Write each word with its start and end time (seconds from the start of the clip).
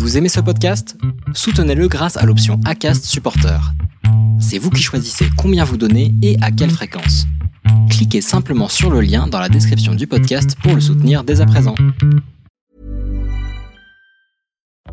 Vous 0.00 0.16
aimez 0.16 0.30
ce 0.30 0.40
podcast? 0.40 0.96
Soutenez-le 1.34 1.86
grâce 1.86 2.16
à 2.16 2.24
l'option 2.24 2.58
ACAST 2.64 3.04
Supporter. 3.04 3.60
C'est 4.40 4.56
vous 4.56 4.70
qui 4.70 4.82
choisissez 4.82 5.26
combien 5.36 5.62
vous 5.62 5.76
donnez 5.76 6.14
et 6.22 6.38
à 6.40 6.50
quelle 6.50 6.70
fréquence. 6.70 7.26
Cliquez 7.90 8.22
simplement 8.22 8.68
sur 8.68 8.90
le 8.90 9.02
lien 9.02 9.26
dans 9.26 9.38
la 9.38 9.50
description 9.50 9.94
du 9.94 10.06
podcast 10.06 10.56
pour 10.62 10.74
le 10.74 10.80
soutenir 10.80 11.22
dès 11.22 11.42
à 11.42 11.46
présent. 11.46 11.74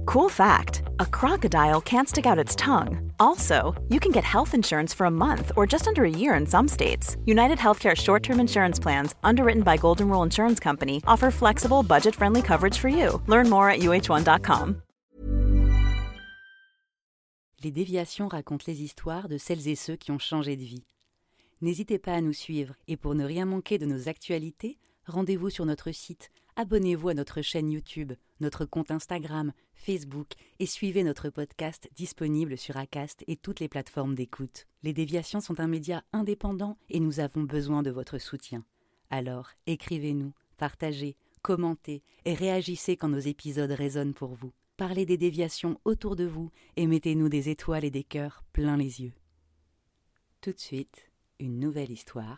Cool 0.05 0.29
fact 0.29 0.83
a 0.99 1.05
crocodile 1.05 1.79
can't 1.79 2.09
stick 2.09 2.25
out 2.25 2.37
its 2.37 2.53
tongue. 2.53 3.09
Also, 3.17 3.75
you 3.89 4.01
can 4.01 4.11
get 4.11 4.25
health 4.25 4.53
insurance 4.53 4.93
for 4.93 5.05
a 5.05 5.09
month 5.09 5.53
or 5.55 5.65
just 5.65 5.87
under 5.87 6.03
a 6.03 6.09
year 6.09 6.35
in 6.37 6.45
some 6.45 6.67
states. 6.67 7.15
United 7.25 7.57
Healthcare 7.57 7.95
short 7.95 8.23
term 8.23 8.41
insurance 8.41 8.77
plans, 8.77 9.15
underwritten 9.23 9.63
by 9.63 9.77
Golden 9.77 10.09
Rule 10.09 10.23
Insurance 10.23 10.59
Company, 10.59 11.01
offer 11.07 11.31
flexible, 11.31 11.81
budget 11.81 12.13
friendly 12.13 12.41
coverage 12.41 12.77
for 12.77 12.89
you. 12.89 13.21
Learn 13.27 13.49
more 13.49 13.69
at 13.69 13.79
uh1.com. 13.79 14.81
Les 17.63 17.71
déviations 17.71 18.27
racontent 18.27 18.65
les 18.67 18.83
histoires 18.83 19.27
de 19.27 19.39
celles 19.39 19.67
et 19.67 19.75
ceux 19.75 19.95
qui 19.95 20.11
ont 20.11 20.19
changé 20.19 20.55
de 20.55 20.63
vie. 20.63 20.85
N'hésitez 21.61 21.97
pas 21.97 22.13
à 22.13 22.21
nous 22.21 22.33
suivre 22.33 22.75
et 22.87 22.97
pour 22.97 23.15
ne 23.15 23.25
rien 23.25 23.45
manquer 23.45 23.79
de 23.79 23.87
nos 23.87 24.07
actualités, 24.07 24.77
rendez-vous 25.07 25.49
sur 25.49 25.65
notre 25.65 25.91
site, 25.91 26.29
abonnez-vous 26.55 27.09
à 27.09 27.13
notre 27.15 27.41
chaîne 27.41 27.71
YouTube, 27.71 28.13
notre 28.41 28.65
compte 28.65 28.91
Instagram, 28.91 29.53
Facebook 29.73 30.33
et 30.59 30.67
suivez 30.67 31.03
notre 31.03 31.29
podcast 31.29 31.89
disponible 31.95 32.59
sur 32.59 32.77
Acast 32.77 33.23
et 33.25 33.37
toutes 33.37 33.59
les 33.59 33.69
plateformes 33.69 34.13
d'écoute. 34.13 34.67
Les 34.83 34.93
déviations 34.93 35.41
sont 35.41 35.59
un 35.59 35.67
média 35.67 36.03
indépendant 36.13 36.77
et 36.89 36.99
nous 36.99 37.19
avons 37.19 37.41
besoin 37.41 37.81
de 37.81 37.89
votre 37.89 38.19
soutien. 38.19 38.63
Alors, 39.09 39.49
écrivez-nous, 39.65 40.33
partagez, 40.57 41.17
commentez 41.41 42.03
et 42.25 42.35
réagissez 42.35 42.97
quand 42.97 43.09
nos 43.09 43.17
épisodes 43.17 43.71
résonnent 43.71 44.13
pour 44.13 44.35
vous. 44.35 44.51
Parlez 44.77 45.07
des 45.07 45.17
déviations 45.17 45.79
autour 45.85 46.15
de 46.15 46.25
vous 46.25 46.51
et 46.75 46.85
mettez-nous 46.85 47.29
des 47.29 47.49
étoiles 47.49 47.83
et 47.83 47.89
des 47.89 48.03
cœurs 48.03 48.43
plein 48.53 48.77
les 48.77 49.01
yeux. 49.01 49.13
Tout 50.39 50.53
de 50.53 50.59
suite, 50.59 51.09
une 51.39 51.59
nouvelle 51.59 51.89
histoire, 51.89 52.37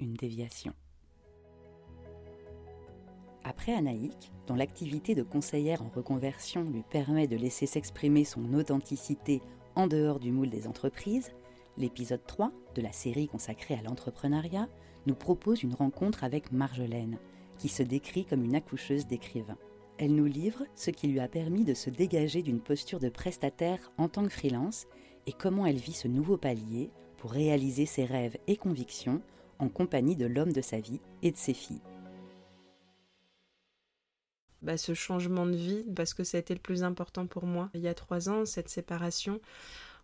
une 0.00 0.14
déviation. 0.14 0.72
Après 3.44 3.74
Anaïk, 3.74 4.32
dont 4.46 4.54
l'activité 4.54 5.14
de 5.14 5.22
conseillère 5.22 5.82
en 5.82 5.90
reconversion 5.90 6.64
lui 6.64 6.82
permet 6.88 7.26
de 7.26 7.36
laisser 7.36 7.66
s'exprimer 7.66 8.24
son 8.24 8.54
authenticité 8.54 9.42
en 9.74 9.86
dehors 9.86 10.20
du 10.20 10.32
moule 10.32 10.48
des 10.48 10.66
entreprises, 10.66 11.32
l'épisode 11.76 12.24
3 12.26 12.50
de 12.74 12.80
la 12.80 12.92
série 12.92 13.28
consacrée 13.28 13.74
à 13.74 13.82
l'entrepreneuriat 13.82 14.70
nous 15.04 15.14
propose 15.14 15.62
une 15.62 15.74
rencontre 15.74 16.24
avec 16.24 16.50
Marjolaine, 16.50 17.18
qui 17.58 17.68
se 17.68 17.82
décrit 17.82 18.24
comme 18.24 18.42
une 18.42 18.54
accoucheuse 18.54 19.06
d'écrivains. 19.06 19.58
Elle 19.98 20.14
nous 20.14 20.26
livre 20.26 20.64
ce 20.74 20.90
qui 20.90 21.06
lui 21.06 21.20
a 21.20 21.28
permis 21.28 21.64
de 21.64 21.74
se 21.74 21.88
dégager 21.88 22.42
d'une 22.42 22.60
posture 22.60 22.98
de 22.98 23.08
prestataire 23.08 23.92
en 23.96 24.08
tant 24.08 24.24
que 24.24 24.28
freelance 24.30 24.86
et 25.26 25.32
comment 25.32 25.66
elle 25.66 25.76
vit 25.76 25.92
ce 25.92 26.08
nouveau 26.08 26.36
palier 26.36 26.90
pour 27.16 27.30
réaliser 27.30 27.86
ses 27.86 28.04
rêves 28.04 28.36
et 28.48 28.56
convictions 28.56 29.22
en 29.60 29.68
compagnie 29.68 30.16
de 30.16 30.26
l'homme 30.26 30.52
de 30.52 30.60
sa 30.60 30.80
vie 30.80 31.00
et 31.22 31.30
de 31.30 31.36
ses 31.36 31.54
filles. 31.54 31.80
Bah, 34.62 34.76
ce 34.76 34.94
changement 34.94 35.46
de 35.46 35.54
vie, 35.54 35.84
parce 35.94 36.14
que 36.14 36.24
ça 36.24 36.38
a 36.38 36.40
été 36.40 36.54
le 36.54 36.60
plus 36.60 36.82
important 36.82 37.26
pour 37.26 37.44
moi. 37.46 37.70
Il 37.74 37.80
y 37.80 37.88
a 37.88 37.94
trois 37.94 38.28
ans, 38.28 38.46
cette 38.46 38.70
séparation 38.70 39.40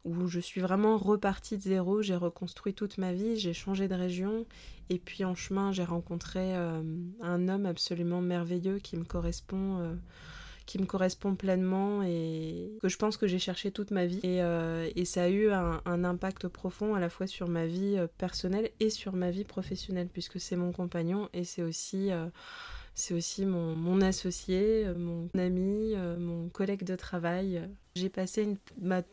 où 0.05 0.27
je 0.27 0.41
suis 0.41 0.61
vraiment 0.61 0.97
repartie 0.97 1.57
de 1.57 1.63
zéro, 1.63 2.03
j'ai 2.03 2.17
reconstruit 2.17 2.75
toute 2.75 2.99
ma 2.99 3.13
vie, 3.13 3.37
j'ai 3.37 3.53
changé 3.53 3.89
de 3.89 3.95
région, 3.95 4.47
et 4.89 4.99
puis 4.99 5.25
en 5.25 5.35
chemin, 5.35 5.73
j'ai 5.73 5.85
rencontré 5.85 6.57
euh, 6.57 6.83
un 7.21 7.49
homme 7.49 7.67
absolument 7.67 8.21
merveilleux 8.21 8.79
qui 8.79 8.97
me 8.97 9.05
correspond. 9.05 9.79
Euh, 9.81 9.95
qui 10.67 10.79
me 10.79 10.87
correspond 10.87 11.35
pleinement 11.35 12.05
et 12.05 12.71
que 12.81 12.89
je 12.89 12.97
pense 12.97 13.17
que 13.17 13.27
j'ai 13.27 13.41
cherché 13.41 13.73
toute 13.73 13.91
ma 13.91 14.07
vie. 14.07 14.21
Et, 14.23 14.41
euh, 14.41 14.89
ça 15.05 15.25
a 15.25 15.29
eu 15.29 15.51
un, 15.51 15.81
un, 15.85 16.05
impact 16.05 16.47
profond 16.47 16.95
à 16.95 17.01
la 17.01 17.09
fois 17.09 17.27
sur 17.27 17.49
ma 17.49 17.67
vie 17.67 17.99
personnelle 18.19 18.71
et 18.79 18.89
sur 18.89 19.15
ma 19.15 19.33
vie 19.33 19.43
professionnelle, 19.43 20.07
puisque 20.07 20.39
c'est 20.39 20.55
mon 20.55 20.71
compagnon 20.71 21.29
et 21.33 21.43
c'est 21.43 21.63
aussi 21.63 22.13
c'est 22.95 23.15
aussi 23.15 23.47
mon, 23.47 24.01
associé, 24.01 24.87
euh, 24.87 24.95
mon 24.95 25.29
ami, 25.35 25.95
mon 26.19 26.49
collègue 26.49 26.85
de 26.85 26.97
travail. 26.97 27.69
J'ai 27.97 28.09
passé 28.09 28.57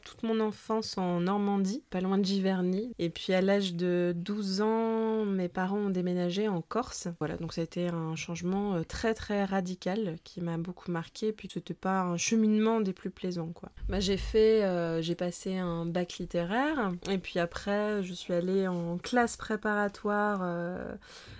toute 0.03 0.23
mon 0.23 0.39
enfance 0.39 0.97
en 0.97 1.21
Normandie, 1.21 1.83
pas 1.89 2.01
loin 2.01 2.17
de 2.17 2.25
Giverny. 2.25 2.93
Et 2.99 3.09
puis 3.09 3.33
à 3.33 3.41
l'âge 3.41 3.73
de 3.73 4.13
12 4.15 4.61
ans, 4.61 5.25
mes 5.25 5.47
parents 5.47 5.77
ont 5.77 5.89
déménagé 5.89 6.47
en 6.47 6.61
Corse. 6.61 7.07
Voilà, 7.19 7.37
donc 7.37 7.53
ça 7.53 7.61
a 7.61 7.63
été 7.63 7.87
un 7.87 8.15
changement 8.15 8.75
euh, 8.75 8.83
très 8.83 9.13
très 9.13 9.45
radical 9.45 10.17
qui 10.23 10.41
m'a 10.41 10.57
beaucoup 10.57 10.91
marqué. 10.91 11.31
Puis 11.31 11.49
c'était 11.51 11.73
pas 11.73 12.01
un 12.01 12.17
cheminement 12.17 12.81
des 12.81 12.93
plus 12.93 13.09
plaisants 13.09 13.51
quoi. 13.53 13.69
Bah, 13.89 13.99
j'ai 13.99 14.17
fait, 14.17 15.01
j'ai 15.01 15.15
passé 15.15 15.57
un 15.57 15.85
bac 15.85 16.17
littéraire. 16.19 16.91
Et 17.09 17.17
puis 17.17 17.39
après, 17.39 18.03
je 18.03 18.13
suis 18.13 18.33
allée 18.33 18.67
en 18.67 18.97
classe 18.97 19.37
préparatoire 19.37 20.41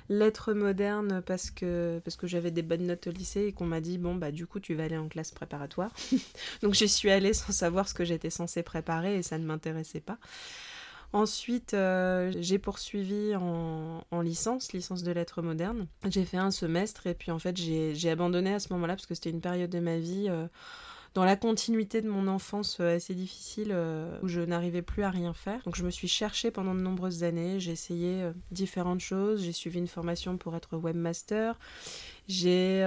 lettres 0.10 0.54
modernes 0.54 1.22
parce 1.26 1.52
que, 1.52 2.00
parce 2.04 2.16
que 2.16 2.28
j'avais 2.28 2.52
des 2.52 2.62
bonnes 2.62 2.86
notes 2.86 3.08
au 3.08 3.12
lycée 3.12 3.48
et 3.48 3.52
qu'on 3.52 3.66
m'a 3.66 3.82
dit 3.82 3.98
bon 3.98 4.16
bah 4.16 4.32
du 4.32 4.48
coup 4.48 4.60
tu 4.60 4.74
vas 4.74 4.86
aller 4.86 4.98
en 4.98 5.08
classe 5.08 5.32
préparatoire. 5.32 5.92
Donc 6.62 6.74
j'y 6.74 6.88
suis 6.88 7.10
allée 7.10 7.27
sans 7.34 7.52
savoir 7.52 7.88
ce 7.88 7.94
que 7.94 8.06
j'étais 8.06 8.30
censée 8.30 8.64
préparer 8.64 9.18
et 9.18 9.24
ça 9.24 9.38
ne 9.38 9.46
m'intéressait 9.46 10.02
pas. 10.02 10.18
Ensuite, 11.14 11.74
euh, 11.74 12.34
j'ai 12.40 12.60
poursuivi 12.60 13.34
en, 13.36 14.04
en, 14.12 14.22
licence, 14.22 14.74
licence 14.74 15.04
de 15.04 15.12
lettres 15.12 15.42
modernes. 15.42 15.88
J'ai 16.10 16.26
fait 16.26 16.38
un 16.38 16.52
semestre 16.52 17.08
et 17.08 17.14
puis 17.14 17.32
en 17.32 17.40
fait 17.40 17.56
j'ai 17.56 18.10
abandonné 18.10 18.54
à 18.54 18.60
ce 18.60 18.74
moment-là 18.74 18.96
parce 18.96 19.06
que 19.06 19.16
c'était 19.16 19.30
une 19.30 19.42
période 19.42 19.70
de 19.70 19.80
ma 19.80 19.98
vie 19.98 20.28
euh, 20.30 20.48
dans 21.18 21.26
la 21.26 21.36
continuité 21.36 22.04
de 22.04 22.08
mon 22.08 22.28
enfance 22.28 22.78
euh, 22.80 22.98
assez 22.98 23.16
difficile 23.16 23.70
euh, 23.72 24.20
où 24.22 24.28
je 24.28 24.40
n'arrivais 24.40 24.84
plus 24.84 25.02
à 25.02 25.10
rien 25.10 25.34
faire. 25.34 25.64
Donc 25.64 25.76
je 25.76 25.84
me 25.84 25.90
suis 25.90 26.08
cherchée 26.08 26.52
pendant 26.52 26.76
de 26.76 26.80
nombreuses 26.80 27.24
années, 27.24 27.60
j'ai 27.60 27.72
essayé 27.72 28.22
euh, 28.22 28.34
différentes 28.52 29.00
choses, 29.00 29.42
j'ai 29.44 29.52
suivi 29.52 29.80
une 29.80 29.88
formation 29.88 30.38
pour 30.38 30.56
être 30.56 30.78
webmaster, 30.78 31.58
j'ai 32.28 32.84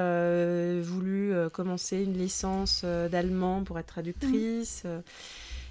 voulu 0.80 1.34
commencer 1.52 2.04
une 2.04 2.12
licence 2.12 2.84
d'allemand 2.84 3.64
pour 3.64 3.80
être 3.80 3.86
traductrice. 3.86 4.84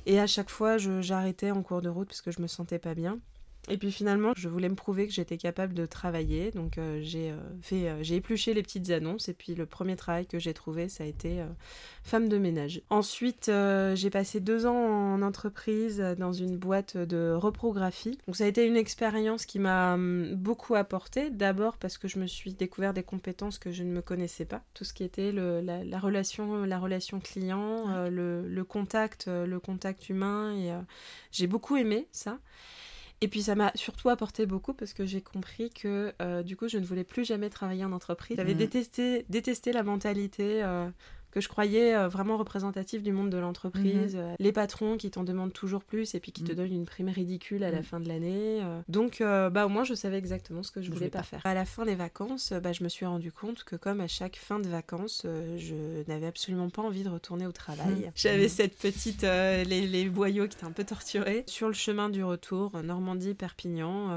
Et 0.05 0.19
à 0.19 0.27
chaque 0.27 0.49
fois, 0.49 0.77
j'arrêtais 0.77 1.51
en 1.51 1.61
cours 1.61 1.81
de 1.81 1.87
route 1.87 2.07
parce 2.07 2.21
que 2.21 2.31
je 2.31 2.41
me 2.41 2.47
sentais 2.47 2.79
pas 2.79 2.95
bien. 2.95 3.19
Et 3.69 3.77
puis 3.77 3.91
finalement, 3.91 4.33
je 4.35 4.49
voulais 4.49 4.67
me 4.67 4.75
prouver 4.75 5.07
que 5.07 5.13
j'étais 5.13 5.37
capable 5.37 5.75
de 5.75 5.85
travailler, 5.85 6.49
donc 6.51 6.77
euh, 6.77 6.99
j'ai 7.03 7.29
euh, 7.29 7.37
fait, 7.61 7.87
euh, 7.87 7.99
j'ai 8.01 8.15
épluché 8.15 8.55
les 8.55 8.63
petites 8.63 8.89
annonces 8.89 9.29
et 9.29 9.33
puis 9.33 9.53
le 9.53 9.67
premier 9.67 9.95
travail 9.95 10.25
que 10.25 10.39
j'ai 10.39 10.55
trouvé, 10.55 10.89
ça 10.89 11.03
a 11.03 11.07
été 11.07 11.43
femme 12.03 12.29
de 12.29 12.37
ménage. 12.37 12.81
Ensuite, 12.89 13.51
j'ai 13.93 14.09
passé 14.09 14.39
deux 14.39 14.65
ans 14.65 15.13
en 15.13 15.21
entreprise 15.21 15.99
dans 16.17 16.33
une 16.33 16.57
boîte 16.57 16.97
de 16.97 17.33
reprographie. 17.33 18.17
Donc 18.25 18.35
ça 18.35 18.45
a 18.45 18.47
été 18.47 18.65
une 18.65 18.75
expérience 18.75 19.45
qui 19.45 19.59
m'a 19.59 19.93
hum, 19.93 20.33
beaucoup 20.35 20.75
apporté. 20.75 21.29
D'abord 21.29 21.77
parce 21.77 21.97
que 21.97 22.07
je 22.07 22.17
me 22.17 22.25
suis 22.25 22.53
découvert 22.53 22.93
des 22.93 23.03
compétences 23.03 23.59
que 23.59 23.71
je 23.71 23.83
ne 23.83 23.91
me 23.91 24.01
connaissais 24.01 24.45
pas, 24.45 24.63
tout 24.73 24.83
ce 24.83 24.93
qui 24.93 25.03
était 25.03 25.31
le, 25.31 25.61
la, 25.61 25.99
relation, 25.99 26.63
la 26.63 26.79
relation 26.79 27.19
client, 27.19 28.07
le, 28.09 28.47
le, 28.47 28.63
contact, 28.63 29.27
le 29.27 29.59
contact 29.59 30.09
humain, 30.09 30.55
et 30.55 30.71
j'ai 31.31 31.47
beaucoup 31.47 31.77
aimé 31.77 32.07
ça. 32.11 32.39
Et 33.21 33.27
puis 33.27 33.43
ça 33.43 33.55
m'a 33.55 33.71
surtout 33.75 34.09
apporté 34.09 34.45
beaucoup 34.45 34.73
parce 34.73 34.93
que 34.93 35.05
j'ai 35.05 35.21
compris 35.21 35.69
que 35.71 36.13
euh, 36.21 36.41
du 36.41 36.55
coup 36.55 36.69
je 36.69 36.77
ne 36.77 36.85
voulais 36.85 37.03
plus 37.03 37.25
jamais 37.25 37.49
travailler 37.49 37.83
en 37.83 37.91
entreprise. 37.91 38.37
J'avais 38.37 38.53
mm. 38.53 38.57
détesté, 38.57 39.25
détesté 39.29 39.73
la 39.73 39.83
mentalité 39.83 40.63
euh, 40.63 40.89
que 41.31 41.41
je 41.41 41.47
croyais 41.47 41.95
euh, 41.95 42.07
vraiment 42.07 42.37
représentatif 42.37 43.03
du 43.03 43.11
monde 43.11 43.29
de 43.29 43.37
l'entreprise. 43.37 44.15
Mhm. 44.15 44.21
Euh, 44.21 44.35
les 44.39 44.51
patrons 44.51 44.97
qui 44.97 45.11
t'en 45.11 45.23
demandent 45.23 45.53
toujours 45.53 45.83
plus 45.83 46.15
et 46.15 46.19
puis 46.19 46.31
qui 46.31 46.43
te 46.43 46.51
mhm. 46.51 46.57
donnent 46.57 46.73
une 46.73 46.85
prime 46.85 47.09
ridicule 47.09 47.63
à 47.63 47.71
la 47.71 47.77
mhm. 47.77 47.83
fin 47.83 47.99
de 47.99 48.07
l'année. 48.07 48.59
Euh. 48.61 48.81
Donc, 48.87 49.19
bah, 49.21 49.65
au 49.65 49.69
moins, 49.69 49.83
je 49.83 49.93
savais 49.93 50.17
exactement 50.17 50.63
ce 50.63 50.71
que 50.71 50.81
je, 50.81 50.91
voulais 50.91 51.09
pas 51.09 51.23
faire. 51.23 51.41
À 51.43 51.53
la 51.53 51.65
fin 51.65 51.85
des 51.85 51.95
vacances, 51.95 52.53
bah, 52.53 52.71
je 52.71 52.83
me 52.83 52.89
suis 52.89 53.05
rendu 53.05 53.31
compte 53.31 53.63
que, 53.63 53.75
comme 53.75 54.01
à 54.01 54.07
chaque 54.07 54.37
fin 54.37 54.59
de 54.59 54.67
vacances, 54.67 55.25
je 55.57 56.03
n'avais 56.07 56.27
absolument 56.27 56.69
pas 56.69 56.81
envie 56.81 57.03
de 57.03 57.09
retourner 57.09 57.45
au 57.45 57.51
travail. 57.51 58.11
J'avais 58.15 58.47
cette 58.47 58.77
petite. 58.77 59.23
Les, 59.23 59.87
les, 59.87 60.09
boyaux 60.09 60.47
qui 60.47 60.57
étaient 60.57 60.65
un 60.65 60.71
peu 60.71 60.83
torturés. 60.83 61.43
Sur 61.47 61.67
le 61.67 61.73
chemin 61.73 62.09
du 62.09 62.23
retour, 62.23 62.81
Normandie-Perpignan, 62.81 64.09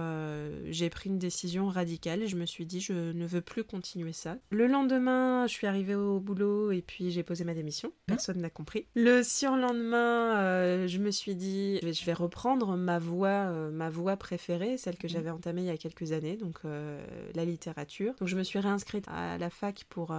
j'ai 0.71 0.91
pris 0.91 1.11
une 1.11 1.19
décision 1.19 1.69
radicale 1.69 2.23
et 2.23 2.27
je 2.27 2.37
me 2.37 2.47
suis 2.47 2.67
dit, 2.67 2.81
je 2.81 3.13
ne 3.13 3.27
veux 3.27 3.41
plus 3.41 3.65
continuer 3.65 4.13
ça. 4.13 4.37
Le 4.51 4.67
lendemain, 4.67 5.47
je 5.47 5.53
suis 5.53 5.67
arrivée 5.67 5.95
au 5.95 6.21
boulot 6.21 6.73
et 6.73 6.83
puis 6.83 7.02
j'ai 7.11 7.23
posé 7.23 7.45
ma 7.45 7.55
démission. 7.55 7.89
Mmh. 7.89 7.93
Personne 8.07 8.41
n'a 8.41 8.51
compris. 8.51 8.87
Le 8.95 9.23
surlendemain, 9.23 10.37
euh, 10.37 10.87
je 10.87 10.99
me 10.99 11.11
suis 11.11 11.35
dit, 11.35 11.79
je 11.83 12.05
vais 12.05 12.13
reprendre 12.13 12.77
ma 12.77 12.99
voie, 12.99 13.29
euh, 13.29 13.71
ma 13.71 13.91
voie 13.91 14.17
préférée, 14.17 14.77
celle 14.77 14.97
que 14.97 15.07
mmh. 15.07 15.11
j'avais 15.11 15.31
entamée 15.31 15.63
il 15.63 15.67
y 15.67 15.71
a 15.71 15.77
quelques 15.77 16.13
années, 16.13 16.37
donc 16.37 16.59
euh, 16.65 17.05
la 17.35 17.45
littérature. 17.45 18.15
Donc 18.19 18.29
je 18.29 18.37
me 18.37 18.43
suis 18.43 18.59
réinscrite 18.59 19.07
à 19.09 19.39
la 19.39 19.51
fac 19.51 19.85
pour 19.89 20.15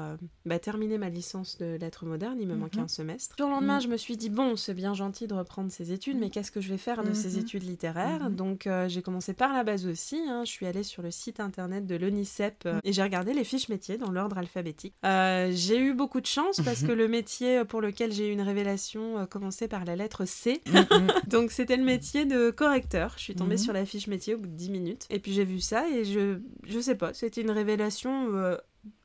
bah, 0.45 0.59
terminer 0.59 0.97
ma 0.97 1.09
licence 1.09 1.57
de 1.57 1.75
lettres 1.75 2.05
modernes. 2.05 2.37
Il 2.39 2.47
me 2.47 2.55
manquait 2.55 2.79
mmh. 2.79 2.83
un 2.83 2.87
semestre. 2.87 3.35
Le 3.37 3.43
surlendemain, 3.43 3.79
je 3.79 3.87
me 3.87 3.97
suis 3.97 4.17
dit, 4.17 4.29
bon, 4.29 4.55
c'est 4.55 4.73
bien 4.73 4.93
gentil 4.93 5.27
de 5.27 5.33
reprendre 5.33 5.71
ces 5.71 5.91
études, 5.91 6.17
mais 6.17 6.29
qu'est-ce 6.29 6.51
que 6.51 6.61
je 6.61 6.69
vais 6.69 6.77
faire 6.77 7.03
de 7.03 7.13
ces 7.13 7.37
études 7.37 7.63
littéraires 7.63 8.29
Donc 8.29 8.67
j'ai 8.87 9.01
commencé 9.01 9.33
par 9.33 9.53
la 9.53 9.63
base 9.63 9.85
aussi. 9.85 10.21
Hein. 10.27 10.43
Je 10.45 10.51
suis 10.51 10.65
allée 10.65 10.83
sur 10.83 11.01
le 11.01 11.11
site 11.11 11.39
internet 11.39 11.85
de 11.85 11.95
l'ONICEP 11.95 12.67
et 12.83 12.93
j'ai 12.93 13.03
regardé 13.03 13.33
les 13.33 13.43
fiches 13.43 13.69
métiers 13.69 13.97
dans 13.97 14.11
l'ordre 14.11 14.37
alphabétique. 14.37 14.95
j'ai 15.03 15.79
eu 15.79 15.93
beaucoup 15.93 16.21
de 16.21 16.25
chance 16.25 16.61
parce 16.61 16.72
que 16.81 16.91
le 16.91 17.07
métier 17.07 17.63
pour 17.65 17.81
lequel 17.81 18.11
j'ai 18.11 18.29
eu 18.29 18.31
une 18.31 18.41
révélation 18.41 19.25
commençait 19.27 19.67
par 19.67 19.85
la 19.85 19.95
lettre 19.95 20.25
C. 20.25 20.61
Mm, 20.67 20.77
mm. 20.77 21.07
Donc 21.27 21.51
c'était 21.51 21.77
le 21.77 21.83
métier 21.83 22.25
de 22.25 22.49
correcteur. 22.49 23.13
Je 23.17 23.23
suis 23.23 23.35
tombée 23.35 23.57
sur 23.57 23.73
la 23.73 23.85
fiche 23.85 24.07
métier 24.07 24.35
au 24.35 24.37
bout 24.37 24.47
de 24.47 24.55
10 24.55 24.69
minutes. 24.71 25.05
Et 25.09 25.19
puis 25.19 25.33
j'ai 25.33 25.45
vu 25.45 25.59
ça 25.59 25.87
et 25.89 26.05
je, 26.05 26.39
je 26.65 26.79
sais 26.79 26.95
pas, 26.95 27.13
c'était 27.13 27.41
une 27.41 27.51
révélation 27.51 28.57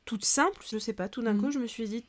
toute 0.05 0.25
simple, 0.25 0.65
je 0.71 0.77
sais 0.77 0.93
pas, 0.93 1.07
tout 1.07 1.21
d'un 1.21 1.37
coup 1.37 1.51
je 1.51 1.59
me 1.59 1.67
suis 1.67 1.87
dit 1.87 2.05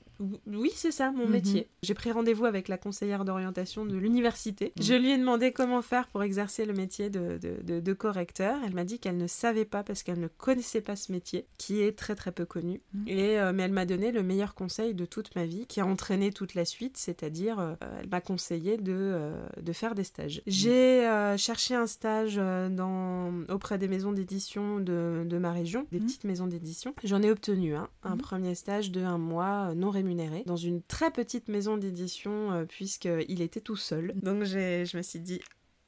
oui, 0.47 0.71
c'est 0.75 0.91
ça, 0.91 1.11
mon 1.13 1.25
mhm. 1.25 1.33
métier. 1.33 1.69
J'ai 1.83 1.95
pris 1.95 2.13
rendez-vous 2.13 2.45
avec 2.45 2.69
la 2.69 2.77
conseillère 2.77 3.25
d'orientation 3.25 3.87
de 3.87 3.97
l'université. 3.97 4.73
Mhm. 4.77 4.85
Je 4.85 4.95
lui 4.95 5.11
ai 5.11 5.19
demandé 5.19 5.53
comment 5.53 5.83
faire 5.83 6.09
pour 6.09 6.23
exercer 6.23 6.67
le 6.67 6.75
métier 6.75 7.11
de, 7.11 7.39
de, 7.41 7.93
correcteur. 7.93 8.59
Elle 8.65 8.75
m'a 8.75 8.85
dit 8.85 8.99
qu'elle 8.99 9.17
ne 9.17 9.27
savait 9.27 9.65
pas 9.65 9.83
parce 9.83 10.03
qu'elle 10.03 10.21
ne 10.21 10.29
connaissait 10.29 10.81
pas 10.81 10.97
ce 10.97 11.13
métier, 11.13 11.47
qui 11.59 11.83
est 11.83 11.97
très 11.97 12.15
très 12.15 12.33
peu 12.33 12.45
connu. 12.45 12.81
Mhm. 12.95 13.09
Et, 13.09 13.39
euh, 13.39 13.53
mais 13.55 13.65
elle 13.65 13.73
m'a 13.73 13.87
donné 13.87 14.13
le 14.13 14.23
meilleur 14.23 14.55
conseil 14.55 14.95
de 14.95 15.05
toute 15.05 15.35
ma 15.37 15.47
vie, 15.47 15.67
qui 15.67 15.81
a 15.81 15.87
entraîné 15.87 16.31
toute 16.33 16.55
la 16.55 16.65
suite, 16.65 16.97
c'est-à-dire 16.97 17.59
euh, 17.59 17.75
elle 18.01 18.09
m'a 18.09 18.21
conseillé 18.21 18.77
de, 18.77 18.93
euh, 18.93 19.47
de 19.61 19.73
faire 19.73 19.95
des 19.95 20.05
stages. 20.05 20.43
J'ai 20.47 21.01
cherché 21.37 21.75
un 21.75 21.87
stage 21.87 22.37
dans, 22.37 23.33
auprès 23.49 23.79
des 23.79 23.89
maisons 23.89 24.13
d'édition 24.13 24.79
de, 24.81 25.25
de, 25.25 25.39
ma 25.39 25.53
région, 25.53 25.87
des 25.93 25.99
petites 25.99 26.25
maisons 26.25 26.47
d'édition. 26.47 26.95
J'en 27.05 27.23
ai 27.23 27.31
obtenu 27.31 27.75
un, 27.75 27.89
un 28.03 28.17
premier 28.17 28.55
stage 28.55 28.91
de 28.91 29.03
un 29.03 29.19
mois 29.19 29.75
non 29.75 29.91
rémunéré 29.91 30.10
dans 30.47 30.57
une 30.57 30.83
très 30.83 31.11
petite 31.11 31.49
maison 31.49 31.77
d'édition 31.77 32.53
euh, 32.53 32.65
puisqu'il 32.65 33.43
était 33.43 33.61
tout 33.61 33.77
seul. 33.77 34.13
Donc 34.17 34.45
je 34.45 34.97
me 34.97 35.03
suis 35.03 35.21
dit, 35.21 35.41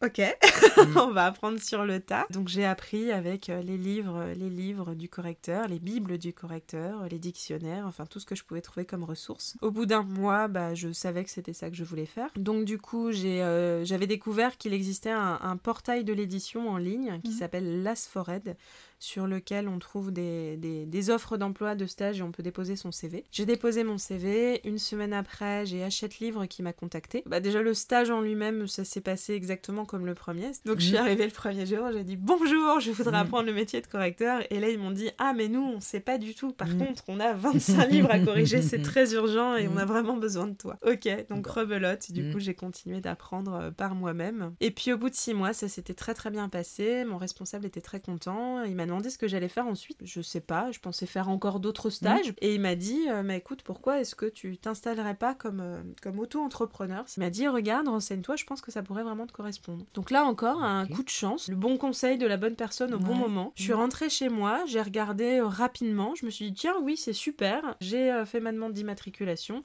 Ok, 0.04 0.20
on 0.96 1.12
va 1.12 1.26
apprendre 1.26 1.60
sur 1.60 1.84
le 1.84 2.00
tas. 2.00 2.26
Donc 2.30 2.48
j'ai 2.48 2.64
appris 2.64 3.12
avec 3.12 3.48
euh, 3.48 3.62
les 3.62 3.78
livres, 3.78 4.32
les 4.36 4.50
livres 4.50 4.96
du 4.96 5.08
correcteur, 5.08 5.69
les 5.69 5.78
bibles 5.78 6.19
du 6.19 6.32
correcteur, 6.32 7.06
les 7.08 7.20
dictionnaires, 7.20 7.86
enfin 7.86 8.04
tout 8.06 8.19
ce 8.19 8.26
que 8.26 8.34
je 8.34 8.42
pouvais 8.42 8.62
trouver 8.62 8.84
comme 8.84 9.04
ressources. 9.04 9.56
Au 9.62 9.70
bout 9.70 9.86
d'un 9.86 10.02
mois, 10.02 10.48
bah, 10.48 10.74
je 10.74 10.92
savais 10.92 11.22
que 11.22 11.30
c'était 11.30 11.52
ça 11.52 11.70
que 11.70 11.76
je 11.76 11.84
voulais 11.84 12.06
faire. 12.06 12.30
Donc 12.34 12.64
du 12.64 12.78
coup, 12.78 13.12
j'ai, 13.12 13.44
euh, 13.44 13.84
j'avais 13.84 14.08
découvert 14.08 14.58
qu'il 14.58 14.72
existait 14.72 15.12
un, 15.12 15.56
portail 15.62 16.02
de 16.02 16.12
l'édition 16.12 16.69
en 16.69 16.78
ligne 16.78 17.20
qui 17.22 17.30
mm. 17.30 17.34
s'appelle 17.34 17.82
Lasfored 17.84 18.56
sur 19.02 19.26
lequel 19.26 19.66
on 19.66 19.81
trouve 19.81 20.12
des, 20.12 20.56
des, 20.56 21.10
offres 21.10 21.37
d'emploi, 21.37 21.75
de 21.75 21.87
stage 21.87 22.20
et 22.20 22.22
on 22.22 22.31
peut 22.31 22.44
déposer 22.44 22.76
son 22.76 22.93
CV. 22.93 23.25
J'ai 23.32 23.46
déposé 23.46 23.82
mon 23.82 23.99
CV, 23.99 24.60
une 24.64 24.78
semaine 24.78 25.12
après, 25.12 25.66
j'ai 25.66 25.82
Hachette 25.82 26.20
Livre 26.20 26.46
qui 26.46 26.62
m'a 26.62 26.72
contacté. 26.72 27.25
Bah 27.26 27.40
déjà 27.40 27.62
le 27.62 27.75
stage 27.75 28.10
en 28.10 28.20
lui-même, 28.20 28.69
ça 28.69 28.84
s'est 28.84 29.00
passé 29.00 29.34
exactement 29.34 29.84
comme 29.84 30.06
le 30.06 30.14
premier. 30.14 30.52
Donc 30.66 30.78
je 30.78 30.87
suis 30.87 30.93
mhm. 30.94 31.00
arrivée 31.00 31.25
le 31.25 31.32
premier 31.32 31.66
jour, 31.66 31.88
j'ai 31.93 32.04
dit 32.04 32.14
bonjour, 32.14 32.78
je 32.78 32.93
voudrais 32.93 33.19
mhm. 33.19 33.26
apprendre 33.26 33.46
le 33.46 33.52
métier 33.52 33.81
de 33.81 33.88
correcteur. 33.88 34.40
Et 34.50 34.60
là 34.60 34.69
ils 34.69 34.78
m'ont 34.78 34.93
dit 34.93 35.10
ah 35.19 35.32
mais 35.37 35.48
nous 35.48 35.62
on 35.62 35.81
sait 35.81 36.00
pas 36.00 36.16
du 36.16 36.37
tout. 36.37 36.52
Par 36.52 36.69
mhm. 36.69 36.87
contre 36.87 37.02
on 37.08 37.19
a 37.19 37.32
25 37.32 37.90
livres 37.90 38.10
à 38.12 38.20
corriger, 38.20 38.62
c'est 38.62 38.82
très 38.82 39.14
urgent 39.14 39.56
et 39.56 39.66
on 39.66 39.78
a 39.78 39.84
vraiment 39.84 40.16
besoin 40.16 40.46
de 40.46 40.55
toi. 40.55 40.78
Ok, 40.87 41.08
donc 41.28 41.44
rebelote. 41.48 42.12
Du 42.12 42.31
coup 42.31 42.38
j'ai 42.38 42.55
continué 42.55 43.00
d'apprendre 43.00 43.55
euh, 43.55 43.70
par 43.72 43.96
moi-même. 43.96 44.55
Et 44.60 44.70
puis 44.70 44.93
au 44.93 44.96
bout 44.96 45.10
de 45.10 45.16
six 45.16 45.34
mois 45.34 45.52
ça 45.55 45.66
s'était 45.66 45.94
très 45.94 46.14
très 46.14 46.31
bien 46.31 46.48
passé. 46.48 47.05
Mon 47.05 47.19
responsable 47.19 47.66
était 47.66 47.81
très 47.81 47.98
content. 47.98 48.62
Il 48.62 48.76
m'a 48.76 48.87
demandé 48.92 49.10
ce 49.10 49.18
que 49.18 49.26
j'allais 49.26 49.48
faire 49.48 49.66
ensuite. 49.66 49.98
Je 50.02 50.20
sais 50.20 50.40
pas, 50.40 50.70
je 50.70 50.78
pensais 50.78 51.06
faire 51.06 51.28
encore 51.28 51.60
d'autres 51.60 51.88
stages. 51.90 52.34
Et 52.40 52.54
il 52.54 52.60
m'a 52.60 52.74
dit, 52.74 53.08
euh, 53.08 53.22
mais 53.22 53.38
écoute, 53.38 53.62
pourquoi 53.62 54.00
est-ce 54.00 54.14
que 54.14 54.26
tu 54.26 54.58
t'installerais 54.58 55.14
pas 55.14 55.34
comme, 55.34 55.60
euh, 55.60 55.82
comme 56.02 56.18
auto-entrepreneur? 56.18 57.04
Il 57.16 57.20
m'a 57.20 57.30
dit, 57.30 57.48
regarde, 57.48 57.88
renseigne-toi, 57.88 58.36
je 58.36 58.44
pense 58.44 58.60
que 58.60 58.70
ça 58.70 58.82
pourrait 58.82 59.02
vraiment 59.02 59.26
te 59.26 59.32
correspondre. 59.32 59.86
Donc 59.94 60.10
là 60.10 60.24
encore, 60.24 60.62
un 60.62 60.86
coup 60.86 61.02
de 61.02 61.08
chance, 61.08 61.48
le 61.48 61.56
bon 61.56 61.78
conseil 61.78 62.18
de 62.18 62.26
la 62.26 62.36
bonne 62.36 62.56
personne 62.56 62.92
au 62.94 62.98
bon 62.98 63.14
moment. 63.14 63.52
Je 63.56 63.62
suis 63.62 63.72
rentrée 63.72 64.10
chez 64.10 64.28
moi, 64.28 64.62
j'ai 64.66 64.82
regardé 64.82 65.40
euh, 65.40 65.46
rapidement, 65.46 66.14
je 66.14 66.26
me 66.26 66.30
suis 66.30 66.50
dit, 66.50 66.54
tiens, 66.54 66.74
oui, 66.82 66.96
c'est 66.96 67.12
super. 67.14 67.76
J'ai 67.80 68.22
fait 68.26 68.40
ma 68.40 68.52
demande 68.52 68.74
d'immatriculation. 68.74 69.64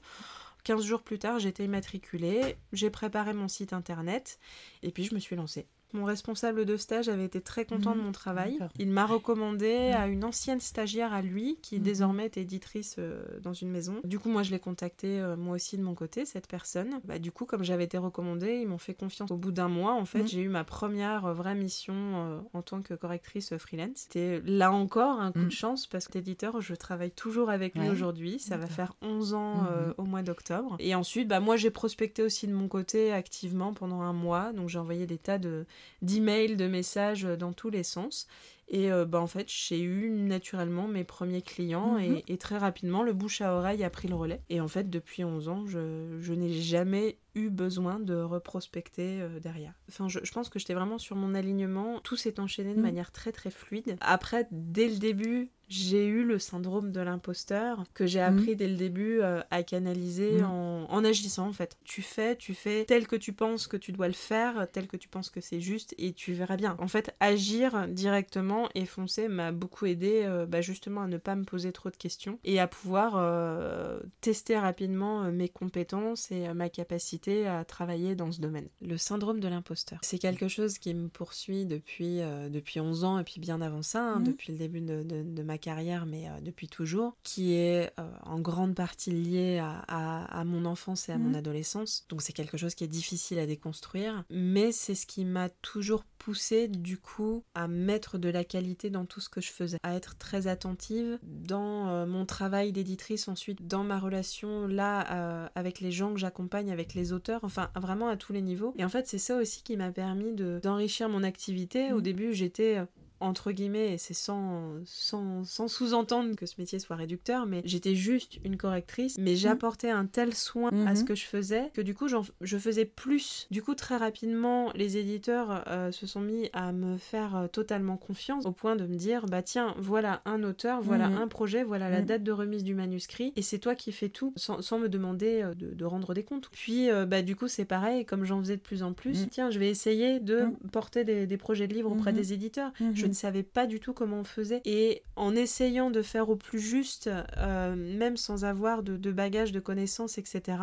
15 0.64 0.84
jours 0.84 1.02
plus 1.02 1.18
tard, 1.18 1.38
j'étais 1.38 1.64
immatriculée, 1.64 2.56
j'ai 2.72 2.90
préparé 2.90 3.32
mon 3.32 3.48
site 3.48 3.72
internet 3.72 4.38
et 4.82 4.90
puis 4.90 5.04
je 5.04 5.14
me 5.14 5.20
suis 5.20 5.36
lancée. 5.36 5.66
Mon 5.94 6.04
responsable 6.04 6.66
de 6.66 6.76
stage 6.76 7.08
avait 7.08 7.24
été 7.24 7.40
très 7.40 7.64
content 7.64 7.92
de 7.92 7.98
mhm. 7.98 8.04
mon 8.04 8.12
travail. 8.12 8.58
Il 8.78 8.90
m'a 8.90 9.06
recommandé 9.06 9.92
à 9.96 10.06
une 10.06 10.22
ancienne 10.24 10.60
stagiaire 10.60 11.12
à 11.14 11.22
lui, 11.22 11.58
qui 11.62 11.76
mhm. 11.76 11.82
désormais 11.82 12.24
est 12.26 12.36
éditrice 12.36 12.96
euh, 12.98 13.22
dans 13.42 13.54
une 13.54 13.70
maison. 13.70 14.00
Du 14.04 14.18
coup, 14.18 14.28
moi, 14.28 14.42
je 14.42 14.50
l'ai 14.50 14.58
contacté 14.58 15.18
euh, 15.18 15.36
moi 15.36 15.54
aussi 15.56 15.78
de 15.78 15.82
mon 15.82 15.94
côté, 15.94 16.26
cette 16.26 16.46
personne. 16.46 17.00
Bah, 17.04 17.18
du 17.18 17.32
coup, 17.32 17.46
comme 17.46 17.64
j'avais 17.64 17.84
été 17.84 17.96
recommandée, 17.96 18.60
ils 18.60 18.68
m'ont 18.68 18.78
fait 18.78 18.94
confiance. 18.94 19.30
Au 19.30 19.36
bout 19.36 19.52
d'un 19.52 19.68
mois, 19.68 19.94
en 19.94 20.04
fait, 20.04 20.20
mhm. 20.20 20.28
j'ai 20.28 20.40
eu 20.42 20.48
ma 20.48 20.64
première 20.64 21.24
euh, 21.24 21.32
vraie 21.32 21.54
mission 21.54 22.44
en 22.52 22.62
tant 22.62 22.82
que 22.82 22.94
correctrice 22.94 23.56
freelance. 23.56 23.88
C'était 23.94 24.42
là 24.44 24.72
encore 24.72 25.20
un 25.20 25.32
coup 25.32 25.44
de 25.44 25.50
chance 25.50 25.86
parce 25.86 26.08
que 26.08 26.14
l'éditeur, 26.14 26.60
je 26.60 26.74
travaille 26.74 27.10
toujours 27.10 27.48
avec 27.50 27.74
lui 27.74 27.88
aujourd'hui. 27.88 28.38
Ça 28.38 28.56
va 28.56 28.66
faire 28.66 28.94
11 29.02 29.34
ans 29.34 29.66
au 29.96 30.04
mois 30.04 30.22
d'octobre. 30.22 30.76
Et 30.78 30.94
ensuite, 30.94 31.28
bah, 31.28 31.40
moi, 31.40 31.56
j'ai 31.56 31.70
prospecté 31.70 32.22
aussi 32.22 32.46
de 32.46 32.52
mon 32.52 32.68
côté 32.68 33.12
activement 33.12 33.72
pendant 33.72 34.00
un 34.02 34.12
mois. 34.12 34.52
Donc, 34.52 34.68
j'ai 34.68 34.78
envoyé 34.78 35.06
des 35.06 35.18
tas 35.18 35.38
de 35.38 35.64
d'emails, 36.02 36.56
de 36.56 36.66
messages 36.66 37.24
dans 37.24 37.52
tous 37.52 37.70
les 37.70 37.82
sens. 37.82 38.26
Et 38.70 38.92
euh, 38.92 39.06
bah, 39.06 39.20
en 39.20 39.26
fait, 39.26 39.48
j'ai 39.48 39.80
eu 39.80 40.10
naturellement 40.10 40.88
mes 40.88 41.04
premiers 41.04 41.40
clients 41.40 41.98
mhm. 41.98 42.20
et, 42.28 42.36
très 42.36 42.58
rapidement, 42.58 43.02
le 43.02 43.14
bouche 43.14 43.40
à 43.40 43.54
oreille 43.54 43.82
a 43.82 43.90
pris 43.90 44.08
le 44.08 44.14
relais. 44.14 44.42
Et 44.50 44.60
en 44.60 44.68
fait, 44.68 44.90
depuis 44.90 45.24
11 45.24 45.48
ans, 45.48 45.66
je, 45.66 46.18
je 46.20 46.32
n'ai 46.34 46.52
jamais 46.52 47.18
eu 47.34 47.48
besoin 47.48 47.98
de 47.98 48.14
reprospecter 48.14 49.22
euh, 49.22 49.40
derrière. 49.40 49.72
Enfin, 49.88 50.08
je, 50.08 50.18
pense 50.32 50.50
que 50.50 50.58
j'étais 50.58 50.74
vraiment 50.74 50.98
sur 50.98 51.16
mon 51.16 51.34
alignement. 51.34 52.00
Tout 52.00 52.16
s'est 52.16 52.40
enchaîné 52.40 52.72
de 52.72 52.78
mhm. 52.78 52.82
manière 52.82 53.10
très 53.10 53.32
très 53.32 53.50
fluide. 53.50 53.96
Après, 54.00 54.46
dès 54.50 54.88
le 54.88 54.98
début, 54.98 55.50
j'ai 55.68 56.06
eu 56.06 56.24
le 56.24 56.38
syndrome 56.38 56.92
de 56.92 57.00
l'imposteur 57.00 57.84
que 57.94 58.06
j'ai 58.06 58.20
mhm. 58.20 58.38
appris 58.38 58.56
dès 58.56 58.68
le 58.68 58.76
début 58.76 59.20
euh, 59.20 59.40
à 59.50 59.62
canaliser 59.62 60.42
en, 60.42 60.86
en, 60.88 61.04
agissant 61.04 61.46
en 61.46 61.52
fait. 61.52 61.76
Tu 61.84 62.02
fais, 62.02 62.36
tu 62.36 62.54
fais 62.54 62.84
tel 62.86 63.06
que 63.06 63.16
tu 63.16 63.32
penses 63.32 63.66
que 63.66 63.76
tu 63.76 63.92
dois 63.92 64.08
le 64.08 64.14
faire, 64.14 64.66
tel 64.72 64.86
que 64.86 64.96
tu 64.96 65.08
penses 65.08 65.30
que 65.30 65.40
c'est 65.40 65.60
juste 65.60 65.94
et 65.98 66.12
tu 66.12 66.32
verras 66.32 66.56
bien. 66.56 66.76
En 66.78 66.88
fait, 66.88 67.14
agir 67.20 67.86
directement 67.88 68.68
et 68.74 68.86
foncer 68.86 69.28
m'a 69.28 69.52
beaucoup 69.52 69.86
aidé 69.86 70.22
euh, 70.24 70.46
bah, 70.46 70.60
justement 70.60 71.02
à 71.02 71.06
ne 71.06 71.18
pas 71.18 71.36
me 71.36 71.44
poser 71.44 71.72
trop 71.72 71.90
de 71.90 71.96
questions 71.96 72.38
et 72.44 72.60
à 72.60 72.66
pouvoir 72.66 73.14
euh, 73.16 74.00
tester 74.20 74.58
rapidement 74.58 75.30
mes 75.30 75.48
compétences 75.48 76.30
et 76.30 76.52
ma 76.54 76.68
capacité 76.70 77.46
à 77.46 77.64
travailler 77.64 78.14
dans 78.14 78.32
ce 78.32 78.40
domaine. 78.40 78.68
Le 78.80 78.96
syndrome 78.96 79.40
de 79.40 79.48
l'imposteur, 79.48 79.98
c'est 80.02 80.18
quelque 80.18 80.48
chose 80.48 80.78
qui 80.78 80.94
me 80.94 81.08
poursuit 81.08 81.66
depuis, 81.66 82.20
depuis 82.50 82.80
11 82.80 83.04
ans 83.04 83.18
et 83.18 83.24
puis 83.24 83.40
bien 83.40 83.60
avant 83.60 83.82
ça, 83.82 84.02
hein, 84.02 84.18
mhm. 84.20 84.24
depuis 84.24 84.52
le 84.52 84.58
début 84.58 84.80
de, 84.80 85.02
de, 85.02 85.42
ma 85.42 85.57
carrière, 85.58 86.06
mais 86.06 86.26
depuis 86.42 86.68
toujours, 86.68 87.16
qui 87.22 87.54
est 87.54 87.92
en 88.24 88.40
grande 88.40 88.74
partie 88.74 89.10
lié 89.10 89.58
à, 89.58 90.24
à, 90.24 90.44
mon 90.44 90.64
enfance 90.64 91.08
et 91.08 91.12
à 91.12 91.18
mon 91.18 91.30
mhm. 91.30 91.36
adolescence. 91.36 92.06
Donc 92.08 92.22
c'est 92.22 92.32
quelque 92.32 92.56
chose 92.56 92.74
qui 92.74 92.84
est 92.84 92.88
difficile 92.88 93.38
à 93.38 93.46
déconstruire, 93.46 94.24
mais 94.30 94.72
c'est 94.72 94.94
ce 94.94 95.06
qui 95.06 95.24
m'a 95.24 95.48
toujours 95.48 96.04
poussé 96.18 96.68
du 96.68 96.98
coup 96.98 97.44
à 97.54 97.68
mettre 97.68 98.18
de 98.18 98.28
la 98.28 98.44
qualité 98.44 98.90
dans 98.90 99.06
tout 99.06 99.20
ce 99.20 99.28
que 99.28 99.40
je 99.40 99.50
faisais, 99.50 99.78
à 99.82 99.94
être 99.94 100.16
très 100.18 100.46
attentive 100.46 101.18
dans 101.22 101.88
euh, 101.88 102.06
mon 102.06 102.26
travail 102.26 102.72
d'éditrice, 102.72 103.28
ensuite 103.28 103.66
dans 103.66 103.84
ma 103.84 103.98
relation 103.98 104.66
là 104.66 105.06
euh, 105.12 105.48
avec 105.54 105.80
les 105.80 105.90
gens 105.90 106.12
que 106.12 106.20
j'accompagne, 106.20 106.70
avec 106.70 106.94
les 106.94 107.12
auteurs, 107.12 107.40
enfin 107.44 107.70
vraiment 107.74 108.08
à 108.08 108.16
tous 108.16 108.32
les 108.32 108.42
niveaux. 108.42 108.74
Et 108.76 108.84
en 108.84 108.88
fait, 108.88 109.06
c'est 109.06 109.18
ça 109.18 109.36
aussi 109.36 109.62
qui 109.62 109.76
m'a 109.76 109.90
permis 109.90 110.34
d'enrichir 110.34 111.08
mon 111.08 111.22
activité. 111.22 111.92
Au 111.92 111.98
mmh. 111.98 112.02
début, 112.02 112.34
j'étais 112.34 112.78
euh, 112.78 112.84
entre 113.20 113.52
guillemets, 113.52 113.94
et 113.94 113.98
c'est 113.98 114.14
sans, 114.14 114.74
sans, 114.84 115.44
sans 115.44 115.68
sous-entendre 115.68 116.34
que 116.36 116.46
ce 116.46 116.54
métier 116.58 116.78
soit 116.78 116.96
réducteur, 116.96 117.46
mais 117.46 117.62
j'étais 117.64 117.94
juste 117.94 118.38
une 118.44 118.56
correctrice, 118.56 119.16
mais 119.18 119.32
mhm. 119.32 119.36
j'apportais 119.36 119.90
un 119.90 120.06
tel 120.06 120.34
soin 120.34 120.70
à 120.86 120.94
ce 120.94 121.02
mhm. 121.02 121.08
que 121.08 121.14
je 121.14 121.24
faisais 121.24 121.70
que 121.74 121.80
du 121.80 121.94
coup 121.94 122.06
je 122.40 122.58
faisais 122.58 122.84
plus. 122.84 123.46
Du 123.50 123.62
coup 123.62 123.74
très 123.74 123.96
rapidement 123.96 124.72
les 124.74 124.96
éditeurs 124.96 125.64
euh, 125.68 125.90
se 125.90 126.06
sont 126.06 126.20
mis 126.20 126.48
à 126.52 126.72
me 126.72 126.96
faire 126.96 127.36
euh, 127.36 127.46
totalement 127.48 127.96
confiance 127.96 128.46
au 128.46 128.52
point 128.52 128.76
de 128.76 128.86
me 128.86 128.96
dire 128.96 129.26
bah 129.26 129.42
tiens 129.42 129.74
voilà 129.78 130.22
un 130.24 130.42
auteur, 130.42 130.80
voilà 130.80 131.08
mhm. 131.08 131.18
un 131.18 131.28
projet, 131.28 131.64
voilà 131.64 131.90
la 131.90 132.02
date 132.02 132.22
de 132.22 132.32
remise 132.32 132.64
du 132.64 132.74
manuscrit 132.74 133.32
et 133.36 133.42
c'est 133.42 133.58
toi 133.58 133.74
qui 133.74 133.92
fais 133.92 134.08
tout 134.08 134.32
sans, 134.36 134.62
sans 134.62 134.78
me 134.78 134.88
demander 134.88 135.42
euh, 135.42 135.54
de, 135.54 135.74
de, 135.74 135.84
rendre 135.84 136.14
des 136.14 136.22
comptes. 136.22 136.48
Puis 136.52 136.88
bah 137.06 137.22
du 137.22 137.34
coup 137.34 137.48
c'est 137.48 137.64
pareil, 137.64 138.04
comme 138.04 138.24
j'en 138.24 138.40
faisais 138.40 138.56
de 138.56 138.62
plus 138.62 138.82
en 138.82 138.92
plus, 138.92 139.28
tiens 139.30 139.50
je 139.50 139.58
vais 139.58 139.68
essayer 139.70 140.20
de 140.20 140.46
porter 140.72 141.04
des, 141.04 141.26
des, 141.26 141.36
projets 141.36 141.66
de 141.66 141.74
livres 141.74 141.90
auprès 141.90 142.12
des 142.12 142.32
éditeurs. 142.32 142.72
Je 142.94 143.06
ne 143.08 143.14
savais 143.14 143.42
pas 143.42 143.66
du 143.66 143.80
tout 143.80 143.92
comment 143.92 144.20
on 144.20 144.24
faisait. 144.24 144.60
Et 144.64 145.02
en 145.16 145.34
essayant 145.34 145.90
de 145.90 146.02
faire 146.02 146.28
au 146.30 146.36
plus 146.36 146.60
juste, 146.60 147.10
euh, 147.36 147.74
même 147.76 148.16
sans 148.16 148.44
avoir 148.44 148.82
de, 148.82 148.96
de 148.96 149.12
bagages, 149.12 149.52
de 149.52 149.60
connaissances, 149.60 150.18
etc., 150.18 150.58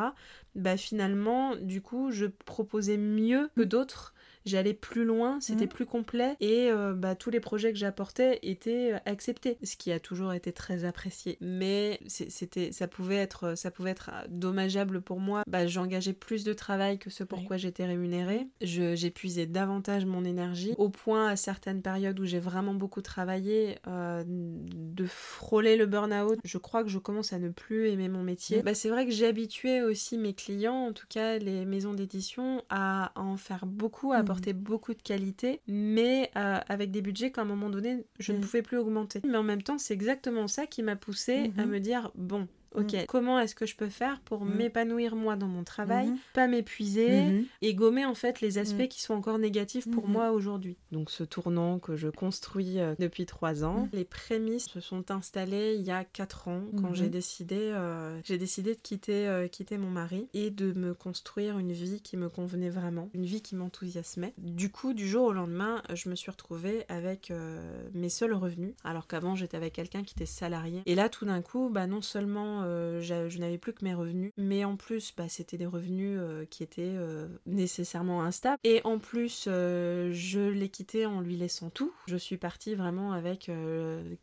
bah 0.55 0.77
finalement, 0.77 1.55
du 1.57 1.81
coup, 1.81 2.11
je 2.11 2.25
proposais 2.25 2.97
mieux 2.97 3.49
que 3.55 3.63
d'autres 3.63 4.14
j'allais 4.45 4.73
plus 4.73 5.05
loin, 5.05 5.39
c'était 5.41 5.63
Mhm. 5.65 5.69
plus 5.69 5.85
complet 5.85 6.35
et 6.39 6.69
euh, 6.71 6.93
bah, 6.93 7.15
tous 7.15 7.29
les 7.29 7.39
projets 7.39 7.71
que 7.73 7.77
j'apportais 7.79 8.39
étaient 8.43 8.93
euh, 8.93 8.97
acceptés, 9.05 9.57
ce 9.63 9.75
qui 9.75 9.91
a 9.91 9.99
toujours 9.99 10.33
été 10.33 10.51
très 10.51 10.85
apprécié. 10.85 11.37
Mais 11.41 11.99
c'était, 12.07 12.71
ça 12.71 12.87
pouvait 12.87 13.15
être, 13.15 13.57
ça 13.57 13.71
pouvait 13.71 13.91
être 13.91 14.11
euh, 14.13 14.25
dommageable 14.29 15.01
pour 15.01 15.19
moi. 15.19 15.43
Bah, 15.47 15.67
j'engageais 15.67 16.13
plus 16.13 16.43
de 16.43 16.53
travail 16.53 16.99
que 16.99 17.09
ce 17.09 17.23
pour 17.23 17.39
Oui. 17.39 17.45
quoi 17.45 17.57
j'étais 17.57 17.85
rémunérée. 17.85 18.47
J'épuisais 18.61 19.45
davantage 19.45 20.05
mon 20.05 20.23
énergie 20.25 20.73
au 20.77 20.89
point 20.89 21.27
à 21.27 21.35
certaines 21.35 21.81
périodes 21.81 22.19
où 22.19 22.25
j'ai 22.25 22.39
vraiment 22.39 22.73
beaucoup 22.73 23.01
travaillé 23.01 23.77
euh, 23.87 24.23
de 24.27 25.05
frôler 25.05 25.75
le 25.75 25.85
burn-out. 25.85 26.39
Je 26.43 26.57
crois 26.57 26.83
que 26.83 26.89
je 26.89 26.99
commence 26.99 27.33
à 27.33 27.39
ne 27.39 27.49
plus 27.49 27.89
aimer 27.89 28.09
mon 28.09 28.23
métier. 28.23 28.59
Mm. 28.59 28.63
Bah, 28.63 28.73
c'est 28.75 28.89
vrai 28.89 29.05
que 29.05 29.11
j'ai 29.11 29.27
habitué 29.27 29.81
aussi 29.81 30.17
mes 30.17 30.33
clients, 30.33 30.87
en 30.87 30.93
tout 30.93 31.07
cas 31.09 31.37
les 31.37 31.65
maisons 31.65 31.93
d'édition, 31.93 32.63
à 32.69 33.11
en 33.15 33.37
faire 33.37 33.65
beaucoup, 33.65 34.13
à 34.13 34.21
Mm. 34.21 34.25
Beaucoup 34.53 34.93
de 34.93 35.01
qualité, 35.01 35.61
mais 35.67 36.31
euh, 36.35 36.59
avec 36.67 36.91
des 36.91 37.01
budgets 37.01 37.31
qu'à 37.31 37.41
un 37.41 37.45
moment 37.45 37.69
donné, 37.69 38.05
je 38.19 38.31
ne 38.31 38.37
Mm. 38.37 38.41
pouvais 38.41 38.61
plus 38.61 38.77
augmenter. 38.77 39.21
Mais 39.27 39.37
en 39.37 39.43
même 39.43 39.61
temps, 39.61 39.77
c'est 39.77 39.93
exactement 39.93 40.47
ça 40.47 40.65
qui 40.67 40.83
m'a 40.83 40.95
poussé 40.95 41.51
à 41.57 41.65
Mhm. 41.65 41.71
me 41.71 41.79
dire, 41.79 42.11
bon, 42.15 42.47
ok, 42.77 42.93
Mm. 42.93 43.05
comment 43.07 43.39
est-ce 43.39 43.55
que 43.55 43.65
je 43.65 43.75
peux 43.75 43.89
faire 43.89 44.19
pour 44.21 44.45
Mm. 44.45 44.55
m'épanouir 44.55 45.15
moi 45.15 45.35
dans 45.35 45.47
mon 45.47 45.63
travail, 45.63 46.07
Mhm. 46.07 46.17
pas 46.33 46.47
m'épuiser, 46.47 47.25
Mhm. 47.25 47.45
et 47.61 47.73
gommer 47.73 48.05
en 48.05 48.15
fait 48.15 48.41
les 48.41 48.57
aspects 48.57 48.83
Mm. 48.83 48.87
qui 48.87 49.01
sont 49.01 49.13
encore 49.13 49.39
négatifs 49.39 49.89
pour 49.89 50.05
Mhm. 50.07 50.11
moi 50.13 50.31
aujourd'hui? 50.31 50.77
Donc 50.91 51.09
ce 51.11 51.23
tournant 51.23 51.79
que 51.79 51.95
je 51.95 52.07
construis 52.09 52.79
euh, 52.79 52.95
depuis 52.99 53.25
trois 53.25 53.63
ans, 53.63 53.83
Mm. 53.85 53.89
les 53.93 54.05
prémices 54.05 54.65
se 54.69 54.79
sont 54.79 55.11
installées 55.11 55.75
il 55.77 55.83
y 55.83 55.91
a 55.91 56.03
quatre 56.03 56.47
ans 56.47 56.61
quand 56.81 56.93
j'ai 56.93 57.09
décidé, 57.09 57.57
euh, 57.59 58.19
j'ai 58.23 58.37
décidé 58.37 58.75
de 58.75 58.81
quitter, 58.81 59.27
euh, 59.27 59.47
quitter 59.47 59.77
mon 59.77 59.89
mari 59.89 60.27
et 60.33 60.49
de 60.51 60.73
me 60.73 60.93
construire 60.93 61.57
une 61.59 61.71
vie 61.71 62.01
qui 62.01 62.17
me 62.17 62.29
convenait 62.29 62.69
vraiment, 62.69 63.09
une 63.13 63.25
vie 63.25 63.41
qui 63.41 63.55
m'enthousiasmait. 63.55 64.33
Du 64.37 64.69
coup, 64.69 64.93
du 64.93 65.07
jour 65.07 65.25
au 65.25 65.33
lendemain, 65.33 65.81
je 65.93 66.09
me 66.09 66.15
suis 66.15 66.31
retrouvée 66.31 66.85
avec 66.89 67.31
euh, 67.31 67.61
mes 67.93 68.09
seuls 68.09 68.33
revenus, 68.33 68.73
alors 68.83 69.07
qu'avant 69.07 69.35
j'étais 69.35 69.57
avec 69.57 69.73
quelqu'un 69.73 70.03
qui 70.03 70.13
était 70.15 70.25
salarié. 70.25 70.81
Et 70.85 70.95
là, 70.95 71.09
tout 71.09 71.25
d'un 71.25 71.41
coup, 71.41 71.69
bah, 71.71 71.87
non 71.87 72.01
seulement 72.01 72.63
euh, 72.65 73.01
je 73.01 73.39
n'avais 73.39 73.57
plus 73.57 73.73
que 73.73 73.83
mes 73.83 73.93
revenus, 73.93 74.31
mais 74.37 74.65
en 74.65 74.75
plus, 74.75 75.13
bah, 75.15 75.29
c'était 75.29 75.57
des 75.57 75.65
revenus 75.65 76.17
euh, 76.19 76.45
qui 76.45 76.63
étaient 76.63 76.81
euh, 76.85 77.27
nécessairement 77.45 78.23
instables. 78.23 78.59
Et 78.63 78.81
en 78.83 78.99
plus, 78.99 79.43
je 79.45 80.49
l'ai 80.49 80.69
quitté 80.69 81.05
en 81.05 81.21
lui 81.21 81.35
laissant 81.35 81.69
tout. 81.69 81.93
Je 82.07 82.17
suis 82.17 82.37
partie 82.37 82.75
vraiment 82.75 83.11
avec 83.11 83.51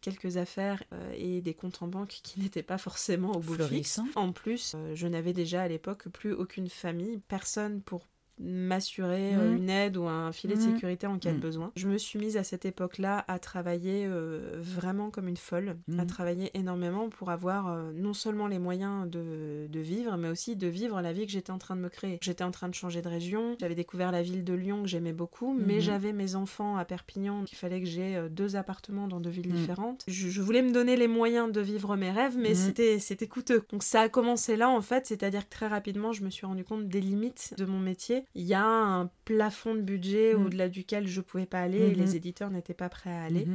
quelques 0.01 0.37
affaires 0.37 0.83
et 1.15 1.41
des 1.41 1.55
comptes 1.55 1.83
en 1.83 1.89
banque 1.89 2.21
qui 2.23 2.41
n'étaient 2.43 2.63
pas 2.63 2.79
forcément 2.79 3.33
au 3.33 3.41
bout 3.41 3.61
fixe. 3.63 4.01
En 4.15 4.33
plus, 4.33 4.77
je 4.95 5.07
n'avais 5.07 5.33
déjà 5.33 5.63
à 5.63 5.69
l'époque 5.69 6.09
plus 6.09 6.33
aucune 6.33 6.69
famille, 6.69 7.19
personne 7.29 7.83
pour 7.83 8.07
m'assurer 8.39 9.35
euh, 9.37 9.51
Mhm. 9.51 9.57
une 9.57 9.71
aide 9.71 9.97
ou 9.97 10.05
un 10.07 10.33
filet 10.33 10.55
de 10.55 10.61
Mhm. 10.61 10.75
sécurité 10.75 11.07
en 11.07 11.19
cas 11.19 11.31
de 11.31 11.35
Mhm. 11.37 11.41
besoin. 11.41 11.73
Je 11.77 11.89
me 11.89 11.99
suis 11.99 12.19
mise 12.19 12.37
à 12.37 12.45
cette 12.45 12.65
époque-là 12.65 13.25
à 13.29 13.39
travailler 13.39 14.07
euh, 14.07 14.59
vraiment 14.61 15.11
comme 15.11 15.29
une 15.29 15.37
folle, 15.37 15.77
à 15.99 16.05
travailler 16.07 16.51
énormément 16.55 17.09
pour 17.09 17.31
avoir 17.31 17.69
euh, 17.69 17.93
non 17.95 18.15
seulement 18.15 18.47
les 18.47 18.59
moyens 18.59 19.09
de, 19.09 19.67
de 19.69 19.81
vivre, 19.81 20.17
mais 20.17 20.29
aussi 20.29 20.57
de 20.57 20.67
vivre 20.67 21.01
la 21.01 21.12
vie 21.12 21.27
que 21.27 21.33
j'étais 21.33 21.51
en 21.53 21.59
train 21.59 21.77
de 21.77 21.81
me 21.81 21.89
créer. 21.89 22.19
J'étais 22.23 22.45
en 22.45 22.51
train 22.51 22.69
de 22.69 22.75
changer 22.75 23.03
de 23.03 23.09
région, 23.09 23.57
j'avais 23.61 23.75
découvert 23.75 24.12
la 24.12 24.23
ville 24.23 24.45
de 24.45 24.55
Lyon 24.55 24.83
que 24.83 24.89
j'aimais 24.89 25.12
beaucoup, 25.12 25.53
mais 25.55 25.77
Mhm. 25.77 25.81
j'avais 25.81 26.12
mes 26.12 26.35
enfants 26.35 26.77
à 26.77 26.85
Perpignan, 26.85 27.45
il 27.51 27.55
fallait 27.57 27.81
que 27.81 27.87
j'ai 27.87 28.17
euh, 28.17 28.29
deux 28.29 28.57
appartements 28.57 29.09
dans 29.09 29.21
deux 29.21 29.31
villes 29.31 29.53
différentes. 29.53 30.05
Je, 30.09 30.29
je 30.29 30.43
voulais 30.43 30.62
me 30.62 30.73
donner 30.73 30.97
les 30.97 31.09
moyens 31.09 31.51
de 31.53 31.61
vivre 31.61 31.97
mes 31.97 32.11
rêves, 32.11 32.37
mais 32.39 32.51
Mhm. 32.51 32.55
c'était 32.55 32.99
c'était 32.99 33.29
coûteux. 33.29 33.62
Donc 33.71 33.83
ça 33.83 34.01
a 34.03 34.09
commencé 34.09 34.57
là 34.57 34.69
en 34.71 34.81
fait, 34.81 35.07
c'est-à-dire 35.07 35.45
que 35.49 35.51
très 35.55 35.67
rapidement 35.69 36.12
je 36.12 36.25
me 36.25 36.31
suis 36.31 36.47
rendu 36.47 36.65
compte 36.65 36.89
des 36.89 37.01
limites 37.01 37.55
de 37.59 37.65
mon 37.65 37.79
métier. 37.79 38.22
Il 38.35 38.45
y 38.45 38.55
a 38.55 38.64
un 38.64 39.11
plafond 39.25 39.75
de 39.75 39.81
budget 39.81 40.35
Mhm. 40.35 40.47
au-delà 40.47 40.69
duquel 40.69 41.07
je 41.07 41.21
pouvais 41.21 41.47
pas 41.47 41.61
aller 41.61 41.79
et 41.79 41.95
les 41.95 42.17
éditeurs 42.17 42.50
n'étaient 42.50 42.75
pas 42.75 42.88
prêts 42.88 43.11
à 43.11 43.23
aller. 43.25 43.47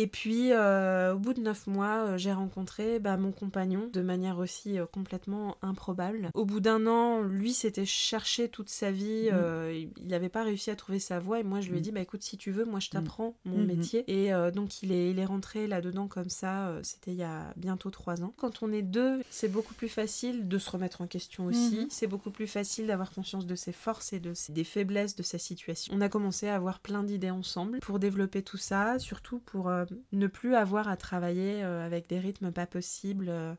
Et 0.00 0.06
puis, 0.06 0.52
euh, 0.52 1.14
au 1.14 1.18
bout 1.18 1.34
de 1.34 1.40
neuf 1.40 1.66
mois, 1.66 2.04
euh, 2.06 2.18
j'ai 2.18 2.32
rencontré 2.32 3.00
bah, 3.00 3.16
mon 3.16 3.32
compagnon 3.32 3.90
de 3.92 4.00
manière 4.00 4.38
aussi 4.38 4.78
euh, 4.78 4.86
complètement 4.86 5.56
improbable. 5.60 6.30
Au 6.34 6.44
bout 6.44 6.60
d'un 6.60 6.86
an, 6.86 7.20
lui 7.20 7.52
s'était 7.52 7.84
cherché 7.84 8.48
toute 8.48 8.68
sa 8.68 8.92
vie, 8.92 9.28
euh, 9.32 9.86
il 9.96 10.06
n'avait 10.06 10.28
pas 10.28 10.44
réussi 10.44 10.70
à 10.70 10.76
trouver 10.76 11.00
sa 11.00 11.18
voie. 11.18 11.40
Et 11.40 11.42
moi, 11.42 11.60
je 11.60 11.70
lui 11.70 11.78
ai 11.78 11.80
Mhm. 11.80 11.82
dit, 11.82 11.90
bah 11.90 12.00
écoute, 12.00 12.22
si 12.22 12.36
tu 12.36 12.52
veux, 12.52 12.64
moi 12.64 12.78
je 12.78 12.90
t'apprends 12.90 13.34
mon 13.44 13.60
métier. 13.64 14.04
Et 14.06 14.30
donc, 14.54 14.84
il 14.84 14.92
est, 14.92 15.10
il 15.10 15.18
est 15.18 15.24
rentré 15.24 15.66
là-dedans 15.66 16.06
comme 16.06 16.28
ça, 16.28 16.72
c'était 16.84 17.10
il 17.10 17.16
y 17.16 17.24
a 17.24 17.52
bientôt 17.56 17.90
trois 17.90 18.22
ans. 18.22 18.32
Quand 18.36 18.62
on 18.62 18.72
est 18.72 18.82
deux, 18.82 19.20
c'est 19.30 19.48
beaucoup 19.48 19.74
plus 19.74 19.88
facile 19.88 20.46
de 20.46 20.58
se 20.58 20.70
remettre 20.70 21.00
en 21.00 21.08
question 21.08 21.46
aussi. 21.46 21.88
C'est 21.90 22.06
beaucoup 22.06 22.30
plus 22.30 22.46
facile 22.46 22.86
d'avoir 22.86 23.10
conscience 23.10 23.46
de 23.46 23.54
ses 23.56 23.72
forces 23.72 24.12
et 24.12 24.20
de 24.20 24.32
ses- 24.32 24.52
des 24.52 24.62
faiblesses 24.64 25.16
de 25.16 25.24
sa 25.24 25.38
situation. 25.38 25.92
On 25.96 26.00
a 26.00 26.08
commencé 26.08 26.46
à 26.46 26.54
avoir 26.54 26.78
plein 26.78 27.02
d'idées 27.02 27.30
ensemble 27.30 27.80
pour 27.80 27.98
développer 27.98 28.42
tout 28.42 28.58
ça, 28.58 29.00
surtout 29.00 29.40
pour 29.40 29.68
ne 30.12 30.26
plus 30.26 30.54
avoir 30.54 30.88
à 30.88 30.96
travailler 30.96 31.62
euh, 31.64 31.84
avec 31.84 32.08
des 32.08 32.18
rythmes 32.18 32.52
pas 32.52 32.66
possibles, 32.66 33.26
euh, 33.28 33.54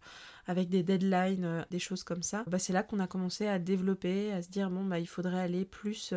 avec 0.47 0.69
des 0.69 0.83
deadlines, 0.83 1.45
euh, 1.45 1.61
des 1.71 1.79
choses 1.79 2.03
comme 2.03 2.23
ça. 2.23 2.43
Bah, 2.47 2.59
c'est 2.59 2.73
là 2.73 2.83
qu'on 2.83 2.99
a 2.99 3.07
commencé 3.07 3.47
à 3.47 3.59
développer, 3.59 4.31
à 4.33 4.41
se 4.41 4.49
dire 4.49 4.69
bon 4.69 4.83
bah 4.85 4.99
il 4.99 5.07
faudrait 5.07 5.39
aller 5.41 5.65
plus 5.65 6.13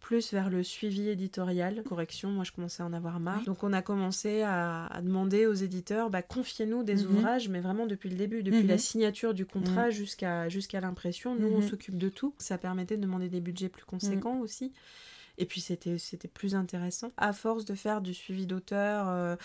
plus 0.00 0.32
vers 0.32 0.50
le 0.50 0.64
suivi 0.64 1.08
éditorial. 1.08 1.84
Correction, 1.84 2.28
moi 2.30 2.42
je 2.42 2.50
commençais 2.50 2.82
à 2.82 2.86
en 2.86 2.92
avoir 2.92 3.20
marre. 3.20 3.38
Oui. 3.38 3.44
Donc 3.46 3.62
on 3.62 3.72
a 3.72 3.82
commencé 3.82 4.42
à, 4.42 4.86
à 4.86 5.00
demander 5.00 5.46
aux 5.46 5.54
éditeurs, 5.54 6.10
bah, 6.10 6.22
confiez-nous 6.22 6.82
des 6.82 7.04
Mhm. 7.04 7.16
ouvrages, 7.16 7.48
mais 7.48 7.60
vraiment 7.60 7.86
depuis 7.86 8.10
le 8.10 8.16
début, 8.16 8.42
depuis 8.42 8.62
Mhm. 8.62 8.68
la 8.68 8.78
signature 8.78 9.32
du 9.32 9.46
contrat 9.46 9.90
jusqu'à 9.90 10.48
jusqu'à 10.48 10.80
l'impression. 10.80 11.36
Nous, 11.36 11.46
on 11.46 11.60
Mhm. 11.60 11.68
s'occupe 11.68 11.98
de 11.98 12.08
tout. 12.08 12.34
Ça 12.38 12.58
permettait 12.58 12.96
de 12.96 13.02
demander 13.02 13.28
des 13.28 13.40
budgets 13.40 13.68
plus 13.68 13.84
conséquents 13.84 14.40
aussi. 14.40 14.72
Et 15.38 15.46
puis 15.46 15.60
c'était 15.60 15.98
c'était 15.98 16.28
plus 16.28 16.54
intéressant. 16.54 17.10
À 17.16 17.32
force 17.32 17.64
de 17.64 17.74
faire 17.74 18.00
du 18.00 18.12
suivi 18.14 18.46
d'auteur, 18.46 19.08
euh, 19.08 19.36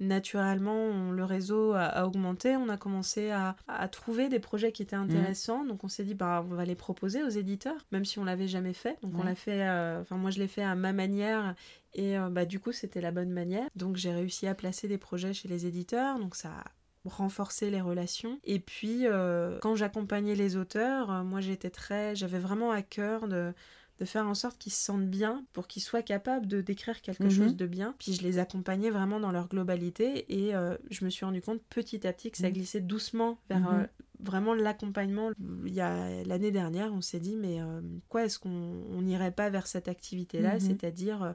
naturellement, 0.00 0.74
on- 0.76 1.12
le 1.12 1.24
réseau 1.24 1.72
a, 1.72 1.82
a 1.84 2.06
augmenté. 2.06 2.56
On 2.56 2.68
a 2.68 2.76
commencé 2.76 3.30
à, 3.30 3.56
à 3.68 3.88
trouver 3.88 4.28
des 4.28 4.40
projets 4.40 4.72
qui 4.72 4.82
étaient 4.82 4.96
intéressants. 4.96 5.64
Donc 5.64 5.84
on 5.84 5.88
s'est 5.88 6.04
dit, 6.04 6.14
bah, 6.14 6.44
on 6.50 6.54
va 6.54 6.64
les 6.64 6.74
proposer 6.74 7.22
aux 7.22 7.28
éditeurs, 7.28 7.86
même 7.92 8.04
si 8.04 8.18
on 8.18 8.24
l'avait 8.24 8.48
jamais 8.48 8.72
fait. 8.74 8.98
Donc 9.02 9.12
on 9.18 9.22
l'a 9.24 9.34
fait, 9.34 9.66
euh, 9.68 10.00
enfin 10.00 10.16
moi 10.16 10.30
je 10.30 10.38
l'ai 10.38 10.48
fait 10.48 10.62
à 10.62 10.74
ma 10.74 10.92
manière. 10.92 11.54
Et 11.94 12.18
euh, 12.18 12.28
bah, 12.28 12.44
du 12.44 12.58
coup, 12.58 12.72
c'était 12.72 13.00
la 13.00 13.12
bonne 13.12 13.30
manière. 13.30 13.68
Donc 13.76 13.96
j'ai 13.96 14.12
réussi 14.12 14.46
à 14.46 14.54
placer 14.54 14.88
des 14.88 14.98
projets 14.98 15.32
chez 15.32 15.48
les 15.48 15.66
éditeurs. 15.66 16.18
Donc 16.18 16.34
ça 16.36 16.48
a 16.48 16.64
renforcé 17.08 17.70
les 17.70 17.80
relations. 17.82 18.40
Et 18.44 18.58
puis, 18.58 19.06
euh, 19.06 19.58
quand 19.60 19.74
j'accompagnais 19.76 20.34
les 20.34 20.56
auteurs, 20.56 21.10
euh, 21.12 21.22
moi 21.22 21.40
j'étais 21.40 21.70
très... 21.70 22.16
J'avais 22.16 22.38
vraiment 22.38 22.70
à 22.70 22.80
cœur 22.82 23.28
de 23.28 23.52
de 24.00 24.04
faire 24.04 24.26
en 24.26 24.34
sorte 24.34 24.58
qu'ils 24.58 24.72
se 24.72 24.82
sentent 24.82 25.08
bien 25.08 25.44
pour 25.52 25.66
qu'ils 25.68 25.82
soient 25.82 26.02
capables 26.02 26.46
de 26.46 26.60
décrire 26.60 27.00
quelque 27.00 27.24
Mhm. 27.24 27.30
chose 27.30 27.56
de 27.56 27.66
bien. 27.66 27.94
Puis 27.98 28.12
je 28.14 28.22
les 28.22 28.38
accompagnais 28.38 28.90
vraiment 28.90 29.20
dans 29.20 29.30
leur 29.30 29.48
globalité 29.48 30.24
et 30.46 30.54
euh, 30.54 30.76
je 30.90 31.04
me 31.04 31.10
suis 31.10 31.24
rendu 31.24 31.40
compte 31.40 31.62
petit 31.70 32.06
à 32.06 32.12
petit 32.12 32.30
que 32.30 32.38
ça 32.38 32.48
Mhm. 32.48 32.54
glissait 32.54 32.80
doucement 32.80 33.38
vers 33.48 33.68
Mhm. 33.68 33.80
euh, 33.82 33.86
vraiment 34.20 34.54
l'accompagnement. 34.54 35.30
Il 35.66 35.72
y 35.74 35.80
a 35.80 36.24
l'année 36.24 36.50
dernière, 36.50 36.92
on 36.92 37.00
s'est 37.02 37.20
dit 37.20 37.36
mais 37.36 37.60
euh, 37.60 37.80
quoi 38.08 38.24
est-ce 38.24 38.38
qu'on 38.38 38.48
on 38.90 39.02
n'irait 39.02 39.30
pas 39.32 39.48
vers 39.50 39.66
cette 39.66 39.86
activité-là, 39.88 40.58
c'est-à-dire 40.60 41.34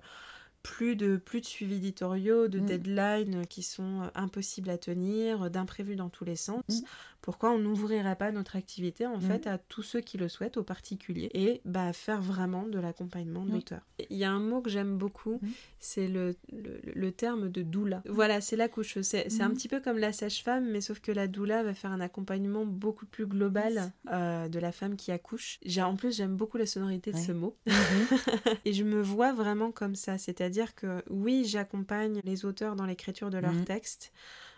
plus 0.63 0.95
de 0.95 1.17
plus 1.17 1.41
de 1.41 1.45
suivi 1.45 1.75
éditoriaux, 1.75 2.47
de 2.47 2.59
Mhm. 2.59 2.65
deadlines 2.65 3.47
qui 3.47 3.63
sont 3.63 4.01
euh, 4.03 4.07
impossibles 4.15 4.69
à 4.69 4.77
tenir, 4.77 5.49
d'imprévus 5.49 5.95
dans 5.95 6.09
tous 6.09 6.25
les 6.25 6.35
sens. 6.35 6.63
Mhm. 6.69 6.81
Pourquoi 7.21 7.51
on 7.51 7.59
n'ouvrirait 7.59 8.15
pas 8.15 8.31
notre 8.31 8.55
activité 8.55 9.05
en 9.05 9.15
Mhm. 9.17 9.21
fait 9.21 9.47
à 9.47 9.57
tous 9.57 9.83
ceux 9.83 9.99
qui 10.01 10.17
le 10.17 10.27
souhaitent, 10.29 10.57
aux 10.57 10.63
particuliers, 10.63 11.29
et 11.33 11.61
bah 11.65 11.91
faire 11.93 12.21
vraiment 12.21 12.63
de 12.63 12.79
l'accompagnement 12.79 13.43
Oui. 13.45 13.51
d'auteur. 13.51 13.81
Il 14.09 14.17
y 14.17 14.23
a 14.23 14.31
un 14.31 14.39
mot 14.39 14.61
que 14.61 14.69
j'aime 14.69 14.97
beaucoup, 14.97 15.39
c'est 15.79 16.07
le, 16.07 16.35
le, 16.51 16.79
le 16.93 17.11
terme 17.11 17.49
de 17.49 17.61
doula. 17.61 18.01
Voilà, 18.07 18.39
c'est 18.41 18.55
la 18.55 18.67
couche. 18.69 18.99
C'est 19.01 19.41
un 19.41 19.51
petit 19.51 19.67
peu 19.67 19.79
comme 19.81 19.97
la 19.97 20.11
sage-femme, 20.13 20.69
mais 20.69 20.81
sauf 20.81 20.99
que 20.99 21.11
la 21.11 21.27
doula 21.27 21.63
va 21.63 21.73
faire 21.73 21.91
un 21.91 21.99
accompagnement 22.01 22.65
beaucoup 22.65 23.05
plus 23.05 23.25
global 23.27 23.91
euh, 24.11 24.47
de 24.49 24.59
la 24.59 24.71
femme 24.71 24.95
qui 24.95 25.11
accouche. 25.11 25.59
J'ai 25.65 25.81
en 25.81 25.95
plus 25.95 26.15
j'aime 26.15 26.35
beaucoup 26.35 26.57
la 26.57 26.65
sonorité 26.65 27.11
de 27.11 27.17
ce 27.17 27.31
mot. 27.31 27.55
Mhm. 27.65 27.73
Et 28.65 28.73
je 28.73 28.83
me 28.83 29.01
vois 29.01 29.33
vraiment 29.33 29.71
comme 29.71 29.95
ça, 29.95 30.17
c'est-à-dire 30.17 30.48
que 30.75 31.03
oui, 31.09 31.45
j'accompagne 31.45 32.21
les 32.23 32.45
auteurs 32.45 32.75
dans 32.75 32.85
l'écriture 32.85 33.29
de 33.29 33.37
leurs 33.37 33.53
Mhm. 33.53 33.65
textes, 33.65 34.11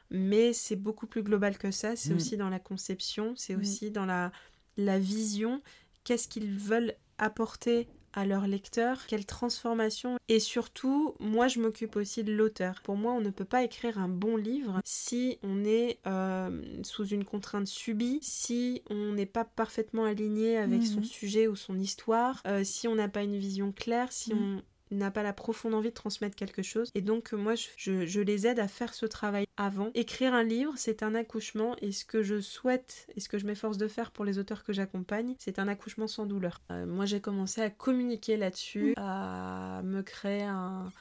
mais 0.10 0.54
c'est 0.54 0.76
beaucoup 0.76 1.08
plus 1.08 1.24
global 1.24 1.58
que 1.58 1.72
ça, 1.72 1.96
c'est 1.96 2.12
Mhm. 2.12 2.16
aussi 2.18 2.38
dans 2.38 2.50
la 2.50 2.60
conception, 2.60 3.34
c'est 3.36 3.54
Mhm. 3.56 3.62
aussi 3.62 3.92
dans 3.92 4.06
la, 4.06 4.32
la 4.78 5.00
vision, 5.00 5.62
qu'est-ce 6.04 6.28
qu'ils 6.28 6.52
veulent 6.52 6.96
apporter 7.18 7.88
à 8.14 8.26
leur 8.26 8.46
lecteur, 8.46 9.06
quelle 9.08 9.26
transformation? 9.26 10.18
Et 10.28 10.42
surtout 10.42 11.16
moi 11.22 11.48
je 11.48 11.62
m'occupe 11.62 11.96
aussi 11.96 12.26
de 12.26 12.34
l'auteur. 12.34 12.82
Pour 12.84 12.98
moi 12.98 13.14
on 13.14 13.22
ne 13.22 13.30
peut 13.30 13.46
pas 13.46 13.64
écrire 13.64 13.98
un 14.00 14.10
bon 14.10 14.36
livre 14.36 14.82
si 14.84 15.40
on 15.44 15.64
est 15.64 16.00
euh, 16.08 16.62
sous 16.84 17.06
une 17.06 17.24
contrainte 17.24 17.68
subie, 17.68 18.20
si 18.22 18.82
on 18.90 19.14
n'est 19.14 19.26
pas 19.26 19.46
parfaitement 19.46 20.04
aligné 20.04 20.58
avec 20.58 20.86
son 20.86 21.00
Mhm. 21.00 21.06
sujet 21.06 21.48
ou 21.48 21.56
son 21.56 21.80
histoire, 21.80 22.42
euh, 22.48 22.66
si 22.66 22.88
on 22.90 22.96
n'a 22.96 23.08
pas 23.08 23.24
une 23.24 23.38
vision 23.38 23.72
claire, 23.72 24.12
si 24.12 24.34
on 24.34 24.62
n'a 24.98 25.12
pas 25.12 25.24
la 25.24 25.34
profonde 25.34 25.74
envie 25.74 25.90
de 25.90 25.94
transmettre 25.96 26.36
quelque 26.36 26.62
chose. 26.62 26.90
Et 26.96 27.02
donc, 27.02 27.34
moi, 27.34 27.54
je, 27.78 28.20
les 28.22 28.48
aide 28.48 28.60
à 28.60 28.68
faire 28.68 28.94
ce 28.94 29.06
travail 29.06 29.46
avant. 29.58 29.92
Écrire 29.94 30.34
un 30.34 30.44
livre, 30.44 30.74
c'est 30.76 31.04
un 31.04 31.16
accouchement. 31.16 31.76
Et 31.82 31.92
ce 31.92 32.06
que 32.06 32.24
je 32.24 32.42
souhaite 32.42 33.08
et 33.16 33.20
ce 33.20 33.30
que 33.30 33.38
je 33.38 33.46
m'efforce 33.46 33.78
de 33.78 33.88
faire 33.88 34.12
pour 34.12 34.26
les 34.26 34.38
auteurs 34.38 34.64
que 34.64 34.74
j'accompagne, 34.74 35.36
c'est 35.40 35.60
un 35.60 35.68
accouchement 35.68 36.08
sans 36.08 36.26
douleur. 36.26 36.62
Euh, 36.72 36.86
moi, 36.86 37.06
j'ai 37.06 37.22
commencé 37.22 37.62
à 37.62 37.70
communiquer 37.70 38.38
là-dessus, 38.38 38.94
à 38.98 39.82
me 39.84 40.02
créer 40.02 40.44
un 40.44 40.92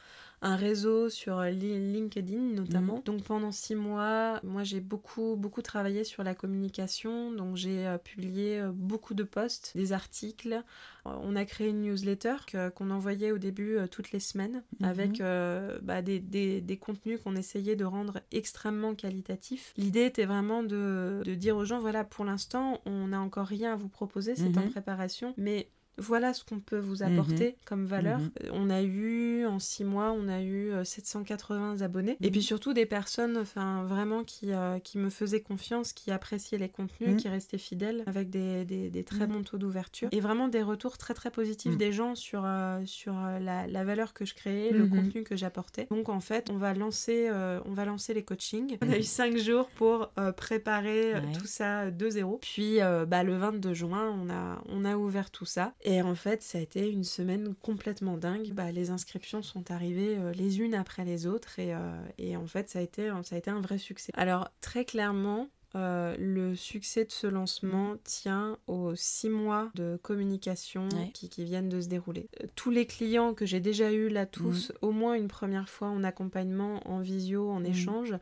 un 0.42 0.56
réseau 0.56 1.08
sur 1.08 1.38
euh, 1.38 1.50
LinkedIn 1.50 2.54
notamment. 2.54 2.96
Mhm. 2.96 3.02
Donc 3.04 3.22
pendant 3.24 3.52
six 3.52 3.74
mois, 3.74 4.40
moi 4.42 4.64
j'ai 4.64 4.80
beaucoup 4.80 5.36
beaucoup 5.36 5.62
travaillé 5.62 6.04
sur 6.04 6.24
la 6.24 6.34
communication. 6.34 7.30
Donc 7.32 7.56
j'ai 7.56 7.86
euh, 7.86 7.98
publié 7.98 8.60
euh, 8.60 8.70
beaucoup 8.72 9.14
de 9.14 9.22
posts, 9.22 9.72
des 9.74 9.92
articles. 9.92 10.62
on 11.04 11.36
a 11.36 11.44
créé 11.44 11.68
une 11.68 11.82
newsletter 11.82 12.36
qu'on 12.74 12.90
envoyait 12.90 13.32
au 13.32 13.38
début 13.38 13.78
toutes 13.90 14.12
les 14.12 14.20
semaines 14.20 14.62
mhm. 14.80 14.88
avec 14.88 15.22
bah, 15.82 16.02
des, 16.02 16.20
des, 16.20 16.76
contenus 16.76 17.20
qu'on 17.22 17.36
essayait 17.36 17.76
de 17.76 17.84
rendre 17.84 18.20
extrêmement 18.32 18.94
qualitatifs. 18.94 19.72
L'idée 19.76 20.04
était 20.04 20.24
vraiment 20.26 20.62
de, 20.62 21.22
de, 21.24 21.34
dire 21.34 21.56
aux 21.56 21.64
gens 21.64 21.80
voilà 21.80 22.04
pour 22.04 22.24
l'instant 22.24 22.80
on 22.86 23.08
n'a 23.08 23.20
encore 23.20 23.46
rien 23.46 23.72
à 23.72 23.76
vous 23.76 23.88
proposer, 23.88 24.34
c'est 24.36 24.56
en 24.56 24.62
mhm. 24.62 24.70
préparation, 24.70 25.34
mais 25.36 25.68
voilà 26.00 26.32
ce 26.34 26.44
qu'on 26.44 26.60
peut 26.60 26.78
vous 26.78 27.02
apporter 27.02 27.48
mhm. 27.48 27.54
comme 27.64 27.86
valeur. 27.86 28.18
Mhm. 28.18 28.30
Euh, 28.44 28.50
on 28.52 28.70
a 28.70 28.82
eu, 28.82 29.46
en 29.46 29.58
six 29.58 29.84
mois, 29.84 30.12
on 30.12 30.28
a 30.28 30.42
eu 30.42 30.72
780 30.82 31.80
euh, 31.80 31.84
abonnés. 31.84 32.16
Et 32.20 32.30
puis 32.30 32.42
surtout 32.42 32.72
des 32.72 32.86
personnes, 32.86 33.36
enfin, 33.36 33.84
vraiment 33.84 34.24
qui, 34.24 34.52
euh, 34.52 34.78
qui 34.78 34.98
me 34.98 35.10
faisaient 35.10 35.42
confiance, 35.42 35.92
qui 35.92 36.10
appréciaient 36.10 36.58
les 36.58 36.68
contenus, 36.68 37.10
mhm. 37.10 37.16
qui 37.16 37.28
restaient 37.28 37.58
fidèles, 37.58 38.02
avec 38.06 38.30
des, 38.30 38.64
des, 38.64 39.04
très 39.04 39.26
bons 39.26 39.42
taux 39.42 39.58
d'ouverture. 39.58 40.08
Et 40.12 40.20
vraiment 40.20 40.48
des 40.48 40.62
retours 40.62 40.98
très 40.98 41.14
très 41.14 41.30
positifs 41.30 41.76
des 41.76 41.92
gens 41.92 42.14
sur, 42.14 42.46
sur 42.84 43.14
la, 43.14 43.66
la, 43.66 43.84
valeur 43.84 44.12
que 44.12 44.24
je 44.24 44.34
créais, 44.34 44.70
le 44.70 44.86
contenu 44.86 45.22
que 45.22 45.36
j'apportais. 45.36 45.86
Donc 45.90 46.08
en 46.08 46.20
fait, 46.20 46.50
on 46.50 46.56
va 46.56 46.74
lancer, 46.74 47.30
on 47.64 47.72
va 47.72 47.84
lancer 47.84 48.14
les 48.14 48.22
coachings. 48.22 48.78
On 48.82 48.90
a 48.90 48.98
eu 48.98 49.02
cinq 49.02 49.36
jours 49.36 49.68
pour 49.70 50.10
préparer 50.36 51.14
tout 51.38 51.46
ça 51.46 51.90
de 51.90 52.10
zéro. 52.10 52.38
Puis 52.40 52.78
bah, 53.08 53.22
le 53.22 53.36
22 53.36 53.74
juin, 53.74 54.16
on 54.22 54.30
a, 54.30 54.62
on 54.68 54.84
a 54.84 54.96
ouvert 54.96 55.30
tout 55.30 55.44
ça. 55.44 55.74
Et 55.82 55.89
en 56.02 56.14
fait, 56.14 56.42
ça 56.42 56.58
a 56.58 56.60
été 56.60 56.88
une 56.88 57.04
semaine 57.04 57.54
complètement 57.62 58.16
dingue. 58.16 58.52
Bah, 58.52 58.70
les 58.70 58.90
inscriptions 58.90 59.42
sont 59.42 59.70
arrivées 59.70 60.16
euh, 60.18 60.32
les 60.32 60.60
unes 60.60 60.74
après 60.74 61.04
les 61.04 61.26
autres 61.26 61.58
et, 61.58 61.74
euh, 61.74 61.78
et, 62.18 62.36
en 62.36 62.46
fait, 62.46 62.70
ça 62.70 62.78
a, 62.78 62.82
été, 62.82 63.10
ça 63.22 63.34
a 63.34 63.38
été 63.38 63.50
un 63.50 63.60
vrai 63.60 63.78
succès. 63.78 64.12
Alors, 64.14 64.50
très 64.60 64.84
clairement, 64.84 65.48
euh, 65.76 66.16
le 66.18 66.56
succès 66.56 67.04
de 67.04 67.12
ce 67.12 67.26
lancement 67.26 67.96
tient 68.04 68.58
aux 68.66 68.94
six 68.96 69.28
mois 69.28 69.70
de 69.74 69.98
communication 70.02 70.88
qui, 71.14 71.28
qui, 71.28 71.44
viennent 71.44 71.68
de 71.68 71.80
se 71.80 71.88
dérouler. 71.88 72.28
tous 72.56 72.70
les 72.70 72.86
clients 72.86 73.34
que 73.34 73.46
j'ai 73.46 73.60
déjà 73.60 73.92
eus 73.92 74.08
là, 74.08 74.26
tous, 74.26 74.72
au 74.82 74.90
moins 74.90 75.14
une 75.14 75.28
première 75.28 75.68
fois 75.68 75.88
en 75.88 76.02
accompagnement, 76.02 76.80
en 76.88 77.00
visio, 77.00 77.48
en 77.50 77.62
échange, 77.62 78.14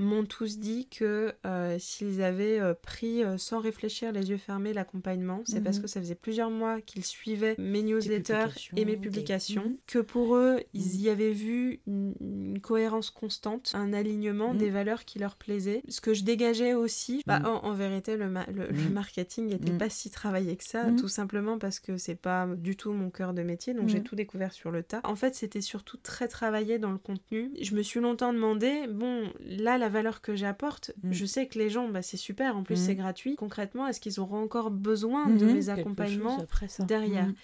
m'ont 0.00 0.24
tous 0.24 0.58
dit 0.58 0.88
que 0.88 1.34
euh, 1.46 1.76
s'ils 1.78 2.22
avaient 2.22 2.58
euh, 2.58 2.74
pris 2.74 3.22
euh, 3.22 3.36
sans 3.38 3.60
réfléchir 3.60 4.12
les 4.12 4.30
yeux 4.30 4.38
fermés 4.38 4.72
l'accompagnement, 4.72 5.42
c'est 5.44 5.62
parce 5.62 5.76
mhm. 5.76 5.82
que 5.82 5.88
ça 5.88 6.00
faisait 6.00 6.14
plusieurs 6.14 6.50
mois 6.50 6.80
qu'ils 6.80 7.04
suivaient 7.04 7.54
mes 7.58 7.82
newsletters 7.82 8.70
et 8.76 8.84
mes 8.84 8.96
publications, 8.96 9.64
mhm. 9.64 9.76
que 9.86 9.98
pour 9.98 10.36
eux, 10.36 10.60
ils 10.72 10.96
mhm. 10.96 11.00
y 11.00 11.08
avaient 11.10 11.32
vu 11.32 11.80
une, 11.86 12.58
cohérence 12.62 13.10
constante, 13.10 13.72
un 13.74 13.92
alignement 13.92 14.54
des 14.54 14.70
valeurs 14.70 15.04
qui 15.04 15.18
leur 15.18 15.36
plaisaient. 15.36 15.82
Ce 15.88 16.00
que 16.00 16.14
je 16.14 16.24
dégageais 16.24 16.74
aussi, 16.74 17.22
bah, 17.26 17.40
en, 17.44 17.72
vérité, 17.72 18.16
le, 18.16 18.26
le, 18.26 18.90
marketing 18.90 19.48
n'était 19.48 19.72
pas 19.72 19.88
si 19.88 20.10
travaillé 20.10 20.56
que 20.56 20.64
ça, 20.64 20.86
tout 20.98 21.08
simplement 21.08 21.58
parce 21.58 21.80
que 21.80 21.96
c'est 21.96 22.16
pas 22.16 22.46
du 22.46 22.76
tout 22.76 22.92
mon 22.92 23.10
cœur 23.10 23.34
de 23.34 23.42
métier, 23.42 23.74
donc 23.74 23.88
j'ai 23.88 24.02
tout 24.02 24.16
découvert 24.16 24.52
sur 24.52 24.70
le 24.70 24.82
tas. 24.82 25.00
En 25.04 25.16
fait, 25.16 25.34
c'était 25.34 25.60
surtout 25.60 25.96
très 25.96 26.28
travaillé 26.28 26.78
dans 26.78 26.92
le 26.92 26.98
contenu. 26.98 27.50
Je 27.60 27.74
me 27.74 27.82
suis 27.82 28.00
longtemps 28.00 28.32
demandé, 28.32 28.86
bon, 28.88 29.30
là, 29.40 29.78
la 29.78 29.89
valeur 29.90 30.22
que 30.22 30.34
j'apporte, 30.34 30.92
mm. 31.02 31.12
je 31.12 31.24
sais 31.24 31.46
que 31.46 31.58
les 31.58 31.68
gens, 31.68 31.88
bah, 31.88 32.02
c'est 32.02 32.16
super, 32.16 32.56
en 32.56 32.62
plus 32.62 32.76
mm. 32.80 32.86
c'est 32.86 32.94
gratuit. 32.94 33.36
Concrètement, 33.36 33.86
est-ce 33.86 34.00
qu'ils 34.00 34.20
auront 34.20 34.42
encore 34.42 34.70
besoin 34.70 35.28
de 35.28 35.44
mm-hmm. 35.44 35.52
mes 35.52 35.68
accompagnements 35.68 36.46
derrière? 36.80 37.26
Mm. 37.26 37.34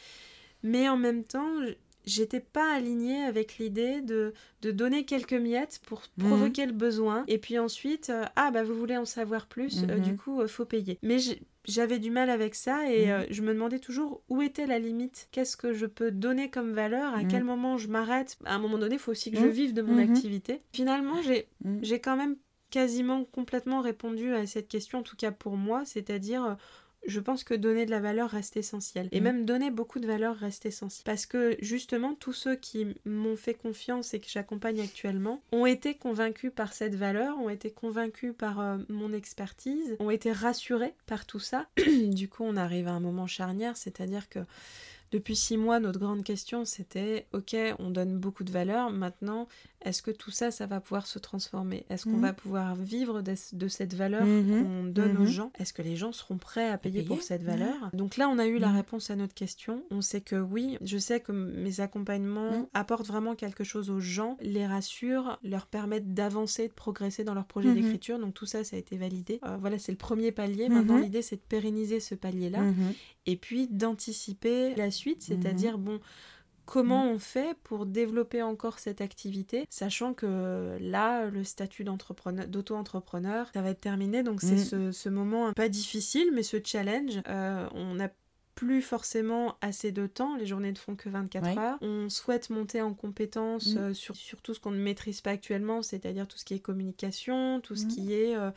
Mais 0.63 0.89
en 0.89 0.97
même 0.97 1.23
temps, 1.23 1.49
j'étais 2.07 2.41
pas 2.41 2.75
alignée 2.75 3.23
avec 3.25 3.59
l'idée 3.59 4.01
de, 4.01 4.33
de, 4.63 4.71
donner 4.71 5.05
quelques 5.05 5.35
miettes 5.35 5.81
pour 5.87 6.03
provoquer 6.19 6.67
le 6.67 6.73
besoin. 6.73 7.25
Et 7.29 7.39
puis 7.39 7.59
ensuite 7.59 8.11
euh, 8.11 8.25
ah 8.37 8.51
bah 8.51 8.63
vous 8.63 8.75
voulez 8.75 8.97
en 8.97 9.05
savoir 9.05 9.47
plus 9.47 9.83
euh, 9.83 9.99
du 9.99 10.13
mm-hmm. 10.13 10.17
coup 10.17 10.41
euh, 10.41 10.49
faut 10.49 10.65
payer. 10.65 10.99
Mais 11.03 11.19
j'avais 11.65 11.99
du 11.99 12.11
mal 12.11 12.31
avec 12.31 12.55
ça 12.55 12.91
et 12.91 13.09
je 13.31 13.43
me 13.43 13.53
demandais 13.53 13.81
toujours 13.81 14.23
où 14.29 14.41
était 14.41 14.67
la 14.67 14.79
limite. 14.79 15.29
Qu'est-ce 15.33 15.57
que 15.57 15.73
je 15.73 15.87
peux 15.87 16.11
donner 16.11 16.49
comme 16.49 16.73
valeur? 16.73 17.15
À 17.15 17.25
quel 17.25 17.43
moment 17.45 17.77
je 17.77 17.89
m'arrête? 17.89 18.39
À 18.45 18.55
un 18.55 18.59
moment 18.59 18.79
donné 18.79 18.95
il 18.95 19.01
faut 19.01 19.11
aussi 19.11 19.31
que 19.31 19.39
je 19.39 19.47
vive 19.47 19.75
de 19.75 19.83
mon 19.83 19.99
activité. 19.99 20.63
Finalement 20.73 21.21
j'ai 21.23 21.49
j'ai 21.83 22.01
quand 22.01 22.17
même 22.17 22.37
quasiment 22.71 23.25
complètement 23.25 23.81
répondu 23.81 24.35
à 24.35 24.47
cette 24.47 24.69
question, 24.69 24.99
en 24.99 25.03
tout 25.03 25.17
cas 25.17 25.31
pour 25.31 25.57
moi, 25.57 25.85
c'est-à-dire 25.85 26.45
euh, 26.45 26.55
je 27.07 27.21
pense 27.21 27.45
que 27.45 27.55
donner 27.55 27.87
de 27.87 27.91
la 27.91 28.01
valeur 28.01 28.31
reste 28.31 28.57
essentiel. 28.57 29.09
Et 29.13 29.21
mm. 29.21 29.25
même 29.25 29.45
donner 29.45 29.71
beaucoup 29.71 29.99
de 30.01 30.07
valeur 30.07 30.37
reste 30.37 30.67
essentiel. 30.67 31.05
Parce 31.05 31.27
que 31.27 31.57
justement, 31.61 32.15
tous 32.15 32.33
ceux 32.33 32.57
qui 32.57 32.87
m'ont 33.05 33.37
fait 33.37 33.55
confiance 33.55 34.15
et 34.15 34.21
que 34.21 34.29
j'accompagne 34.29 34.81
actuellement 34.81 35.43
ont 35.53 35.67
été 35.67 35.95
convaincus 35.95 36.53
par 36.55 36.73
cette 36.73 36.95
valeur, 36.95 37.39
ont 37.39 37.51
été 37.51 37.71
convaincus 37.71 38.35
par 38.37 38.61
euh, 38.61 38.79
mon 38.89 39.13
expertise, 39.13 39.97
ont 39.99 40.11
été 40.11 40.33
rassurés 40.33 40.95
par 41.07 41.27
tout 41.27 41.41
ça. 41.41 41.67
du 42.07 42.29
coup, 42.29 42.45
on 42.45 42.57
arrive 42.57 42.89
à 42.89 42.93
un 42.93 43.01
moment 43.01 43.27
charnière, 43.27 43.77
c'est-à-dire 43.77 44.29
que 44.29 44.41
depuis 45.13 45.37
six 45.37 45.57
mois, 45.57 45.79
notre 45.79 46.01
grande 46.01 46.25
question, 46.25 46.65
c'était, 46.65 47.27
ok, 47.33 47.57
on 47.79 47.91
donne 47.91 48.19
beaucoup 48.19 48.43
de 48.43 48.51
valeur, 48.51 48.91
maintenant, 48.91 49.47
est-ce 49.87 50.03
que 50.03 50.11
tout 50.11 50.33
ça, 50.33 50.51
ça 50.51 50.67
va 50.67 50.81
pouvoir 50.81 51.07
se 51.07 51.21
transformer? 51.21 51.87
Est-ce 51.91 52.05
qu'on 52.05 52.17
mhm. 52.17 52.23
va 52.23 52.33
pouvoir 52.33 52.75
vivre 52.75 53.23
de, 53.23 53.69
cette 53.69 53.95
valeur 53.95 54.25
mhm. 54.25 54.65
qu'on 54.65 54.85
donne 54.85 55.17
aux 55.17 55.21
mhm. 55.21 55.27
gens? 55.27 55.53
Est-ce 55.61 55.73
que 55.73 55.83
les 55.83 55.95
gens 55.95 56.11
seront 56.11 56.39
prêts 56.39 56.69
à 56.69 56.77
payer, 56.77 57.05
pour 57.05 57.23
cette 57.23 57.45
valeur? 57.45 57.91
Donc 57.93 58.17
là, 58.17 58.29
on 58.29 58.39
a 58.39 58.47
eu 58.47 58.59
la 58.59 58.73
réponse 58.73 59.11
à 59.11 59.17
notre 59.17 59.35
question. 59.35 59.85
On 59.93 60.01
sait 60.01 60.21
que 60.21 60.35
oui, 60.35 60.77
je 60.83 60.99
sais 60.99 61.21
que 61.21 61.31
mes 61.31 61.81
accompagnements 61.81 62.69
apportent 62.75 63.07
vraiment 63.07 63.37
quelque 63.37 63.63
chose 63.63 63.89
aux 63.91 64.01
gens, 64.01 64.37
les 64.41 64.67
rassurent, 64.67 65.39
leur 65.45 65.67
permettent 65.67 66.15
d'avancer, 66.15 66.67
de 66.67 66.73
progresser 66.73 67.23
dans 67.23 67.35
leur 67.35 67.47
projet 67.47 67.73
d'écriture. 67.73 68.19
Donc 68.19 68.35
tout 68.35 68.47
ça, 68.47 68.65
ça 68.65 68.75
a 68.75 68.79
été 68.81 68.97
validé. 68.97 69.39
Euh, 69.45 69.57
voilà, 69.61 69.79
c'est 69.79 69.93
le 69.93 69.99
premier 69.99 70.33
palier. 70.33 70.69
Maintenant, 70.69 70.99
l'idée, 70.99 71.23
c'est 71.23 71.37
de 71.37 71.43
pérenniser 71.49 72.01
ce 72.01 72.17
palier-là 72.17 72.61
et 73.27 73.37
puis 73.37 73.69
d'anticiper 73.69 74.75
la 74.75 74.91
suite, 74.91 75.23
c'est-à-dire, 75.23 75.79
bon, 75.79 76.01
comment 76.67 77.07
mm. 77.07 77.09
on 77.09 77.19
fait 77.19 77.57
pour 77.63 77.87
développer 77.87 78.43
encore 78.43 78.79
cette 78.79 79.01
activité, 79.01 79.67
sachant 79.71 80.13
que 80.13 80.77
là, 80.81 81.27
le 81.27 81.45
statut 81.45 81.85
d'auto-entrepreneur, 81.85 83.49
ça 83.55 83.63
va 83.63 83.71
être 83.71 83.81
terminé, 83.81 84.23
donc 84.23 84.43
c'est 84.43 84.75
mm. 84.77 84.93
ce, 84.93 85.09
moment 85.09 85.53
pas 85.53 85.69
difficile, 85.69 86.31
mais 86.35 86.43
ce 86.43 86.59
challenge, 86.63 87.21
euh, 87.29 87.67
on 87.73 87.95
n'a 87.95 88.11
plus 88.57 88.81
forcément 88.81 89.57
assez 89.61 89.93
de 89.93 90.07
temps, 90.07 90.35
les 90.35 90.47
journées 90.47 90.73
ne 90.73 90.79
font 90.79 90.97
que 90.97 91.11
24 91.11 91.59
heures. 91.59 91.79
On 91.83 92.09
souhaite 92.09 92.49
monter 92.49 92.81
en 92.81 92.95
compétences 92.95 93.75
mm. 93.75 93.79
euh, 93.79 93.95
sur, 93.95 94.17
tout 94.43 94.55
ce 94.55 94.61
qu'on 94.61 94.71
ne 94.71 94.81
maîtrise 94.81 95.21
pas 95.21 95.31
actuellement, 95.31 95.83
c'est-à-dire 95.83 96.27
tout 96.27 96.39
ce 96.39 96.45
qui 96.45 96.55
est 96.55 96.59
communication, 96.59 97.61
tout 97.61 97.77
ce 97.77 97.87
qui 97.87 98.15
est 98.15 98.35
euh, 98.35 98.51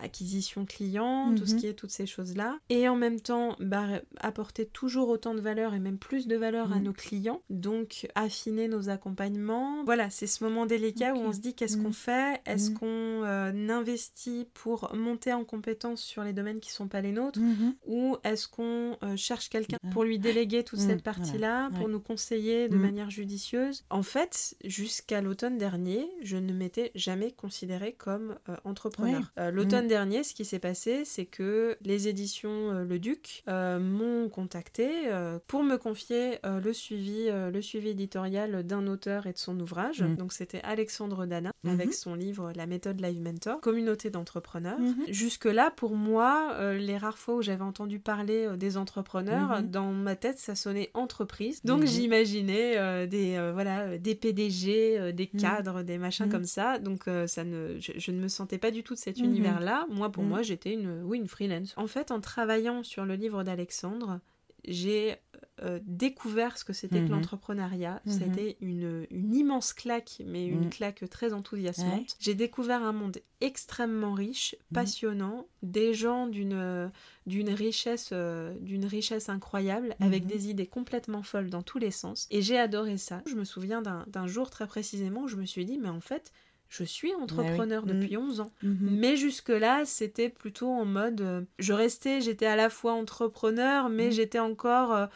acquisition 0.00 0.64
client, 0.66 1.34
tout 1.34 1.46
ce 1.46 1.54
mhm. 1.54 1.60
qui 1.60 1.66
est 1.66 1.74
toutes 1.74 1.90
ces 1.90 2.06
choses-là. 2.06 2.58
Et 2.68 2.88
en 2.88 2.96
même 2.96 3.20
temps, 3.20 3.56
bah, 3.60 3.86
apporter 4.18 4.66
toujours 4.66 5.08
autant 5.08 5.34
de 5.34 5.40
valeur 5.40 5.74
et 5.74 5.78
même 5.78 5.98
plus 5.98 6.26
de 6.26 6.36
valeur 6.36 6.72
à 6.72 6.76
mhm. 6.76 6.84
nos 6.84 6.92
clients. 6.92 7.42
Donc, 7.50 8.08
affiner 8.14 8.68
nos 8.68 8.88
accompagnements. 8.88 9.84
Voilà, 9.84 10.10
c'est 10.10 10.26
ce 10.26 10.42
moment 10.44 10.66
délicat 10.66 11.14
où 11.14 11.18
on 11.18 11.32
se 11.32 11.40
dit 11.40 11.54
qu'est-ce 11.54 11.76
qu'on 11.76 11.88
mhm. 11.88 11.92
fait? 11.92 12.40
Est-ce 12.46 12.70
qu'on 12.70 12.86
euh, 13.24 13.52
investit 13.68 14.48
pour 14.54 14.94
monter 14.94 15.32
en 15.32 15.44
compétence 15.44 16.02
sur 16.02 16.22
les 16.22 16.32
domaines 16.32 16.60
qui 16.60 16.70
sont 16.70 16.88
pas 16.88 17.00
les 17.00 17.12
nôtres? 17.12 17.40
Ou 17.86 18.16
est-ce 18.24 18.48
qu'on 18.48 18.96
euh, 19.02 19.16
cherche 19.16 19.48
quelqu'un 19.48 19.78
pour 19.92 20.04
lui 20.04 20.18
déléguer 20.18 20.64
toute 20.64 20.80
cette 20.80 21.02
partie-là, 21.02 21.70
pour 21.76 21.88
nous 21.88 22.00
conseiller 22.00 22.68
de 22.68 22.76
manière 22.76 23.10
judicieuse? 23.10 23.84
En 23.90 24.02
fait, 24.02 24.56
jusqu'à 24.64 25.20
l'automne 25.20 25.58
dernier, 25.58 26.08
je 26.22 26.36
ne 26.36 26.52
m'étais 26.52 26.90
jamais 26.94 27.32
considérée 27.32 27.92
comme 27.92 28.36
euh, 28.48 28.56
entrepreneur. 28.64 29.32
l'automne 29.52 29.85
dernier, 29.86 30.24
ce 30.24 30.34
qui 30.34 30.44
s'est 30.44 30.58
passé, 30.58 31.04
c'est 31.04 31.24
que 31.24 31.76
les 31.82 32.08
éditions 32.08 32.70
euh, 32.72 32.84
Le 32.84 32.98
Duc 32.98 33.42
euh, 33.48 33.78
m'ont 33.78 34.28
contacté 34.28 34.88
euh, 35.06 35.38
pour 35.46 35.62
me 35.62 35.76
confier 35.76 36.38
le, 36.44 36.72
suivi, 36.72 37.28
le 37.28 37.62
suivi 37.62 37.90
éditorial 37.90 38.62
d'un 38.64 38.86
auteur 38.86 39.26
et 39.26 39.32
de 39.32 39.38
son 39.38 39.58
ouvrage. 39.60 40.02
Mm. 40.02 40.16
Donc 40.16 40.32
c'était 40.32 40.60
Alexandre 40.62 41.26
Dana 41.26 41.52
mm-hmm. 41.64 41.70
avec 41.70 41.94
son 41.94 42.14
livre 42.14 42.52
La 42.54 42.66
méthode 42.66 43.00
Live 43.00 43.20
Mentor, 43.20 43.60
communauté 43.60 44.10
d'entrepreneurs. 44.10 44.78
Mm-hmm. 44.78 45.12
Jusque-là, 45.12 45.70
pour 45.74 45.94
moi, 45.96 46.56
les 46.74 46.96
rares 46.96 47.18
fois 47.18 47.36
où 47.36 47.42
j'avais 47.42 47.62
entendu 47.62 47.98
parler 47.98 48.48
des 48.56 48.76
entrepreneurs, 48.76 49.60
mm-hmm. 49.60 49.70
dans 49.70 49.92
ma 49.92 50.16
tête, 50.16 50.38
ça 50.38 50.54
sonnait 50.54 50.90
entreprise. 50.94 51.62
Donc 51.64 51.84
j'imaginais 51.84 53.06
des, 53.06 53.50
voilà, 53.52 53.98
des 53.98 54.14
PDG, 54.14 55.12
des 55.12 55.30
mm. 55.32 55.40
cadres, 55.40 55.82
des 55.82 55.98
machins 55.98 56.28
comme 56.28 56.44
ça. 56.44 56.78
Donc 56.78 57.04
ça 57.26 57.44
ne, 57.44 57.76
je, 57.78 57.92
je, 57.96 58.10
ne 58.10 58.20
me 58.20 58.28
sentais 58.28 58.58
pas 58.58 58.70
du 58.70 58.82
tout 58.82 58.94
de 58.94 58.98
cet 58.98 59.18
univers-là 59.18 59.75
moi, 59.90 60.10
pour 60.10 60.24
mm. 60.24 60.28
moi, 60.28 60.42
j'étais 60.42 60.72
une, 60.72 61.02
oui, 61.02 61.18
une 61.18 61.28
freelance. 61.28 61.74
En 61.76 61.86
fait, 61.86 62.10
en 62.10 62.20
travaillant 62.20 62.82
sur 62.82 63.04
le 63.04 63.14
livre 63.14 63.42
d'Alexandre, 63.44 64.20
j'ai 64.64 65.16
euh, 65.62 65.78
découvert 65.84 66.58
ce 66.58 66.64
que 66.64 66.72
c'était 66.72 66.98
que 66.98 67.04
Mhm. 67.04 67.10
l'entrepreneuriat. 67.12 68.02
Mhm. 68.04 68.12
C'était 68.12 68.56
une, 68.60 69.06
une 69.10 69.34
immense 69.34 69.72
claque, 69.72 70.20
mais 70.26 70.46
une 70.46 70.64
Mhm. 70.64 70.70
claque 70.70 71.08
très 71.08 71.32
enthousiasmante. 71.32 72.00
Ouais. 72.00 72.06
J'ai 72.18 72.34
découvert 72.34 72.82
un 72.82 72.92
monde 72.92 73.18
extrêmement 73.40 74.12
riche, 74.12 74.54
Mhm. 74.54 74.74
passionnant, 74.74 75.46
des 75.62 75.94
gens 75.94 76.26
d'une 76.26 76.90
d'une 77.26 77.50
richesse 77.50 78.10
euh, 78.12 78.54
d'une 78.60 78.84
richesse 78.86 79.28
incroyable, 79.28 79.94
avec 80.00 80.24
Mhm. 80.24 80.28
des 80.30 80.50
idées 80.50 80.66
complètement 80.66 81.22
folles 81.22 81.48
dans 81.50 81.62
tous 81.62 81.78
les 81.78 81.90
sens. 81.90 82.26
Et 82.30 82.42
j'ai 82.42 82.58
adoré 82.58 82.98
ça. 82.98 83.22
Je 83.26 83.34
me 83.34 83.44
souviens 83.44 83.82
d'un 83.82 84.04
d'un 84.08 84.26
jour 84.26 84.50
très 84.50 84.66
précisément 84.66 85.22
où 85.22 85.28
je 85.28 85.36
me 85.36 85.46
suis 85.46 85.64
dit, 85.64 85.78
mais 85.78 85.88
en 85.90 86.00
fait, 86.00 86.32
je 86.68 86.84
suis 86.84 87.14
entrepreneur 87.14 87.84
oui. 87.86 87.92
depuis 87.92 88.16
11 88.16 88.40
ans. 88.40 88.50
Mhm. 88.62 88.76
Mais 89.00 89.16
jusque-là, 89.16 89.84
c'était 89.84 90.28
plutôt 90.28 90.68
en 90.68 90.84
mode. 90.84 91.20
euh, 91.20 91.42
je 91.58 91.72
restais, 91.72 92.20
j'étais 92.20 92.46
à 92.46 92.56
la 92.56 92.70
fois 92.70 92.92
entrepreneur, 92.92 93.88
mais 93.88 94.06
Mhm. 94.06 94.12
j'étais 94.12 94.38
encore 94.38 94.92
euh, 94.92 95.06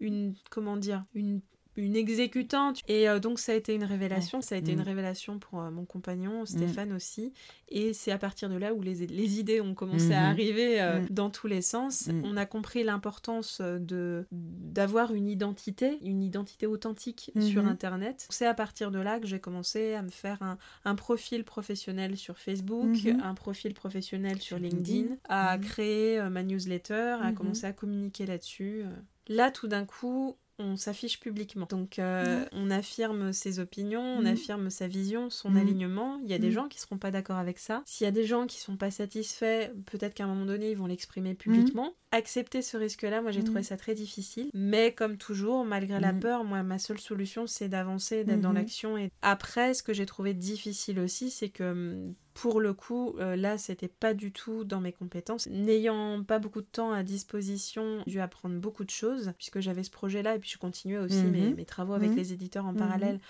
une. 0.00 0.34
Comment 0.50 0.76
dire 0.76 1.04
Une 1.14 1.40
une 1.78 1.96
exécutante. 1.96 2.80
Et 2.88 3.08
euh, 3.08 3.18
donc 3.20 3.38
ça 3.38 3.52
a 3.52 3.54
été 3.54 3.74
une 3.74 3.84
révélation. 3.84 4.40
Ça 4.42 4.54
a 4.54 4.58
été 4.58 4.72
une 4.72 4.80
révélation 4.80 5.38
pour 5.38 5.62
euh, 5.62 5.70
mon 5.70 5.84
compagnon 5.84 6.44
Stéphane 6.44 6.92
aussi. 6.92 7.32
Et 7.68 7.92
c'est 7.92 8.10
à 8.10 8.18
partir 8.18 8.48
de 8.48 8.56
là 8.56 8.74
où 8.74 8.82
les, 8.82 9.06
les 9.06 9.38
idées 9.38 9.60
ont 9.60 9.74
commencé 9.74 10.12
à 10.12 10.20
Mhm. 10.24 10.30
arriver 10.30 10.80
euh, 10.80 11.00
Mhm. 11.00 11.08
dans 11.10 11.30
tous 11.30 11.46
les 11.46 11.62
sens. 11.62 12.08
On 12.24 12.36
a 12.36 12.46
compris 12.46 12.82
l'importance 12.84 13.60
de 13.60 14.26
d'avoir 14.32 15.12
une 15.14 15.28
identité 15.28 15.98
une 16.02 16.22
identité 16.22 16.66
authentique 16.66 17.32
sur 17.40 17.62
Mhm. 17.62 17.68
internet. 17.68 18.26
C'est 18.30 18.46
à 18.46 18.54
partir 18.54 18.90
de 18.90 18.98
là 18.98 19.20
que 19.20 19.26
j'ai 19.26 19.40
commencé 19.40 19.94
à 19.94 20.02
me 20.02 20.10
faire 20.10 20.42
un, 20.42 20.58
un 20.84 20.94
profil 20.94 21.44
professionnel 21.44 22.16
sur 22.16 22.38
Facebook, 22.38 22.96
Mhm. 23.04 23.20
un 23.22 23.34
profil 23.34 23.74
professionnel 23.74 24.40
sur 24.40 24.48
Sur 24.48 24.58
LinkedIn, 24.58 25.16
à 25.28 25.58
créer 25.58 26.20
ma 26.30 26.42
newsletter, 26.42 27.16
à 27.22 27.32
commencer 27.32 27.66
à 27.66 27.72
communiquer 27.72 28.24
là-dessus. 28.24 28.82
Là, 29.28 29.50
tout 29.50 29.68
d'un 29.68 29.84
coup, 29.84 30.36
on 30.58 30.76
s'affiche 30.76 31.20
publiquement. 31.20 31.66
Donc, 31.68 31.98
euh, 31.98 32.44
on 32.52 32.70
affirme 32.70 33.32
ses 33.32 33.60
opinions, 33.60 34.02
on 34.02 34.20
Mhm. 34.20 34.26
affirme 34.26 34.70
sa 34.70 34.88
vision, 34.88 35.30
son 35.30 35.50
Mhm. 35.50 35.56
alignement. 35.56 36.20
Il 36.24 36.30
y 36.30 36.34
a 36.34 36.38
des 36.38 36.48
Mhm. 36.48 36.52
gens 36.54 36.68
qui 36.68 36.80
seront 36.80 36.98
pas 36.98 37.10
d'accord 37.10 37.36
avec 37.36 37.58
ça. 37.58 37.82
S'il 37.86 38.04
y 38.04 38.08
a 38.08 38.12
des 38.12 38.24
gens 38.24 38.46
qui 38.46 38.58
sont 38.60 38.76
pas 38.76 38.90
satisfaits, 38.90 39.70
peut-être 39.86 40.14
qu'à 40.14 40.24
un 40.24 40.28
moment 40.28 40.46
donné, 40.46 40.70
ils 40.70 40.76
vont 40.76 40.86
l'exprimer 40.86 41.34
publiquement. 41.34 41.94
Accepter 42.10 42.62
ce 42.62 42.76
risque-là, 42.76 43.20
moi, 43.22 43.30
j'ai 43.32 43.44
trouvé 43.44 43.62
ça 43.62 43.76
très 43.76 43.94
difficile. 43.94 44.48
Mais 44.54 44.92
comme 44.92 45.16
toujours, 45.18 45.64
malgré 45.64 46.00
la 46.00 46.12
peur, 46.14 46.44
moi, 46.44 46.62
ma 46.62 46.78
seule 46.78 46.98
solution, 46.98 47.46
c'est 47.46 47.68
d'avancer, 47.68 48.24
d'être 48.24 48.40
dans 48.40 48.48
Mhm. 48.50 48.54
l'action. 48.56 48.98
Et 48.98 49.10
après, 49.22 49.74
ce 49.74 49.82
que 49.82 49.92
j'ai 49.92 50.06
trouvé 50.06 50.32
difficile 50.34 50.98
aussi, 51.00 51.30
c'est 51.30 51.50
que 51.50 51.64
hum, 51.72 52.14
pour 52.40 52.60
le 52.60 52.72
coup, 52.72 53.16
euh, 53.18 53.34
là, 53.34 53.58
c'était 53.58 53.88
pas 53.88 54.14
du 54.14 54.30
tout 54.30 54.62
dans 54.62 54.80
mes 54.80 54.92
compétences. 54.92 55.48
N'ayant 55.48 56.22
pas 56.22 56.38
beaucoup 56.38 56.60
de 56.60 56.66
temps 56.66 56.92
à 56.92 57.02
disposition, 57.02 58.02
j'ai 58.06 58.12
dû 58.12 58.20
apprendre 58.20 58.60
beaucoup 58.60 58.84
de 58.84 58.90
choses, 58.90 59.32
puisque 59.38 59.58
j'avais 59.58 59.82
ce 59.82 59.90
projet-là, 59.90 60.36
et 60.36 60.38
puis 60.38 60.50
je 60.50 60.58
continuais 60.58 60.98
aussi 60.98 61.24
Mhm. 61.26 61.32
mes, 61.32 61.54
mes 61.54 61.64
travaux 61.64 61.94
avec 61.94 62.10
Mhm. 62.10 62.16
les 62.16 62.32
éditeurs 62.32 62.64
en 62.66 62.72
Mhm. 62.72 62.78
parallèle. 62.78 63.20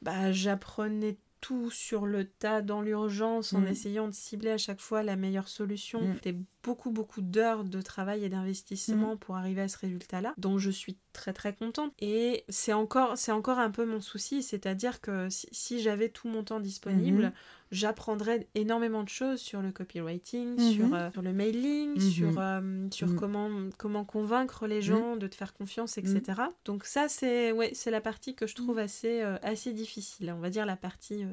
Bah, 0.00 0.30
j'apprenais 0.30 1.16
tout 1.40 1.70
sur 1.72 2.06
le 2.06 2.24
tas 2.24 2.62
dans 2.62 2.82
l'urgence 2.82 3.52
en 3.54 3.62
Mhm. 3.62 3.66
essayant 3.66 4.06
de 4.08 4.14
cibler 4.14 4.50
à 4.50 4.58
chaque 4.58 4.80
fois 4.80 5.02
la 5.02 5.16
meilleure 5.16 5.48
solution. 5.48 6.02
Mhm. 6.02 6.14
C'était 6.14 6.36
beaucoup 6.62 6.90
beaucoup 6.90 7.20
d'heures 7.22 7.64
de 7.64 7.82
travail 7.82 8.24
et 8.24 8.28
d'investissement 8.28 9.16
pour 9.16 9.36
arriver 9.36 9.62
à 9.62 9.68
ce 9.68 9.78
résultat-là 9.78 10.34
dont 10.38 10.58
je 10.58 10.70
suis 10.70 10.96
très 11.12 11.32
très 11.32 11.54
contente 11.54 11.92
et 11.98 12.44
c'est 12.48 12.72
encore 12.72 13.18
c'est 13.18 13.32
encore 13.32 13.58
un 13.58 13.70
peu 13.70 13.84
mon 13.84 14.00
souci 14.00 14.42
c'est-à-dire 14.42 15.00
que 15.00 15.28
si, 15.28 15.48
si 15.52 15.80
j'avais 15.80 16.08
tout 16.08 16.28
mon 16.28 16.44
temps 16.44 16.60
disponible 16.60 17.24
Mhm. 17.26 17.32
j'apprendrais 17.72 18.48
énormément 18.54 19.02
de 19.02 19.08
choses 19.08 19.40
sur 19.40 19.60
le 19.62 19.72
copywriting 19.72 20.52
Mhm. 20.60 20.72
sur, 20.72 20.94
euh, 20.94 21.10
sur 21.10 21.22
le 21.22 21.32
mailing 21.32 21.94
Mhm. 21.94 22.00
sur, 22.00 22.38
euh, 22.38 22.88
sur 22.92 23.08
Mhm. 23.08 23.16
comment 23.18 23.50
comment 23.78 24.04
convaincre 24.04 24.66
les 24.66 24.82
gens 24.82 25.16
de 25.16 25.26
te 25.26 25.34
faire 25.34 25.54
confiance 25.54 25.98
etc 25.98 26.42
donc 26.64 26.84
ça 26.84 27.08
c'est 27.08 27.50
ouais 27.52 27.70
c'est 27.74 27.90
la 27.90 28.00
partie 28.00 28.34
que 28.34 28.46
je 28.46 28.54
trouve 28.54 28.78
assez 28.78 29.20
euh, 29.22 29.36
assez 29.42 29.72
difficile 29.72 30.32
on 30.36 30.40
va 30.40 30.50
dire 30.50 30.64
la 30.66 30.76
partie 30.76 31.24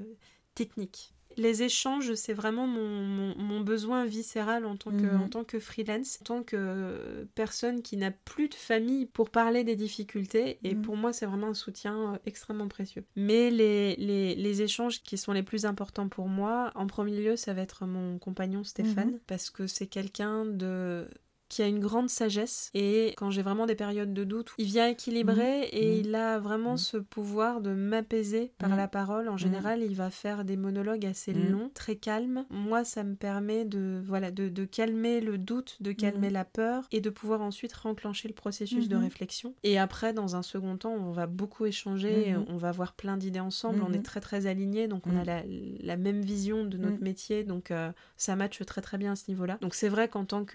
technique 0.56 1.14
les 1.40 1.64
échanges, 1.64 2.14
c'est 2.14 2.34
vraiment 2.34 2.68
mon, 2.68 2.88
mon- 2.88 3.36
mon 3.38 3.62
besoin 3.62 4.06
viscéral 4.06 4.66
en 4.66 4.76
tant, 4.76 4.92
que, 4.92 5.06
Mhm. 5.06 5.22
en 5.22 5.28
tant 5.30 5.44
que 5.44 5.60
freelance, 5.60 6.20
en 6.22 6.24
tant 6.26 6.44
que 6.44 6.56
euh, 6.58 7.26
personne 7.36 7.82
qui 7.82 7.98
n'a 7.98 8.12
plus 8.12 8.48
de 8.50 8.54
famille 8.56 9.06
pour 9.06 9.30
parler 9.30 9.64
des 9.64 9.76
difficultés. 9.76 10.60
Et 10.64 10.76
Mhm. 10.76 10.82
pour 10.82 10.98
moi, 10.98 11.14
c'est 11.14 11.26
vraiment 11.26 11.48
un 11.48 11.54
soutien 11.54 12.14
euh, 12.14 12.18
extrêmement 12.26 12.68
précieux. 12.68 13.04
Mais 13.16 13.50
les, 13.50 13.96
les, 13.96 14.36
les 14.36 14.62
échanges 14.62 15.02
qui 15.02 15.18
sont 15.18 15.32
les 15.34 15.44
plus 15.44 15.66
importants 15.66 16.10
pour 16.10 16.28
moi, 16.28 16.72
en 16.76 16.88
premier 16.88 17.20
lieu, 17.20 17.36
ça 17.36 17.54
va 17.54 17.62
être 17.62 17.86
mon 17.86 18.20
compagnon 18.20 18.64
Stéphane, 18.64 19.12
Mhm. 19.14 19.20
parce 19.28 19.50
que 19.50 19.68
c'est 19.68 19.88
quelqu'un 19.88 20.46
de 20.46 21.08
qui 21.50 21.62
a 21.62 21.68
une 21.68 21.80
grande 21.80 22.10
sagesse 22.10 22.70
et 22.74 23.14
quand 23.18 23.32
j'ai 23.32 23.42
vraiment 23.42 23.66
des 23.66 23.76
périodes 23.76 24.14
de 24.14 24.24
doute, 24.24 24.52
il 24.58 24.66
vient 24.66 24.88
équilibrer 24.88 25.64
et 25.72 25.96
Mhm. 26.00 26.06
il 26.06 26.16
a 26.16 26.40
vraiment 26.40 26.72
Mhm. 26.74 26.78
ce 26.78 26.98
pouvoir 26.98 27.60
de 27.62 27.74
m'apaiser 27.74 28.52
par 28.58 28.76
la 28.76 28.88
parole. 28.88 29.28
En 29.30 29.38
général, 29.38 29.82
il 29.82 29.96
va 29.96 30.10
faire 30.10 30.46
des 30.46 30.58
monologues 30.58 31.06
assez 31.06 31.34
longs, 31.34 31.72
très 31.74 31.96
calmes. 31.96 32.46
Moi, 32.50 32.84
ça 32.86 33.04
me 33.04 33.16
permet 33.16 33.66
de 33.66 34.02
voilà 34.06 34.32
de, 34.32 34.48
de 34.50 34.66
calmer 34.66 35.22
le 35.22 35.38
doute, 35.38 35.78
de 35.82 35.92
calmer 35.92 36.30
la 36.30 36.46
peur 36.46 36.88
et 36.92 37.02
de 37.02 37.10
pouvoir 37.10 37.42
ensuite 37.42 37.74
renclencher 37.74 38.28
le 38.28 38.34
processus 38.34 38.88
de 38.88 38.96
réflexion. 38.96 39.54
Et 39.64 39.80
après, 39.80 40.14
dans 40.14 40.36
un 40.36 40.42
second 40.44 40.78
temps, 40.78 40.94
on 40.94 41.12
va 41.12 41.26
beaucoup 41.28 41.66
échanger, 41.66 42.36
on 42.48 42.58
va 42.58 42.70
avoir 42.70 42.94
plein 42.94 43.18
d'idées 43.18 43.40
ensemble. 43.40 43.82
On 43.82 43.92
est 43.94 44.04
très 44.04 44.20
très 44.22 44.46
alignés, 44.46 44.88
donc 44.88 45.08
on 45.08 45.16
a 45.16 45.24
la, 45.24 45.42
la 45.82 45.98
même 45.98 46.22
vision 46.22 46.64
de 46.66 46.78
notre 46.78 47.02
métier, 47.04 47.44
donc 47.44 47.72
euh, 47.72 47.92
ça 48.18 48.36
matche 48.36 48.64
très 48.66 48.82
très 48.82 48.98
bien 48.98 49.14
à 49.14 49.16
ce 49.16 49.26
niveau-là. 49.30 49.58
Donc 49.62 49.74
c'est 49.74 49.90
vrai 49.90 50.08
qu'en 50.10 50.26
tant 50.26 50.46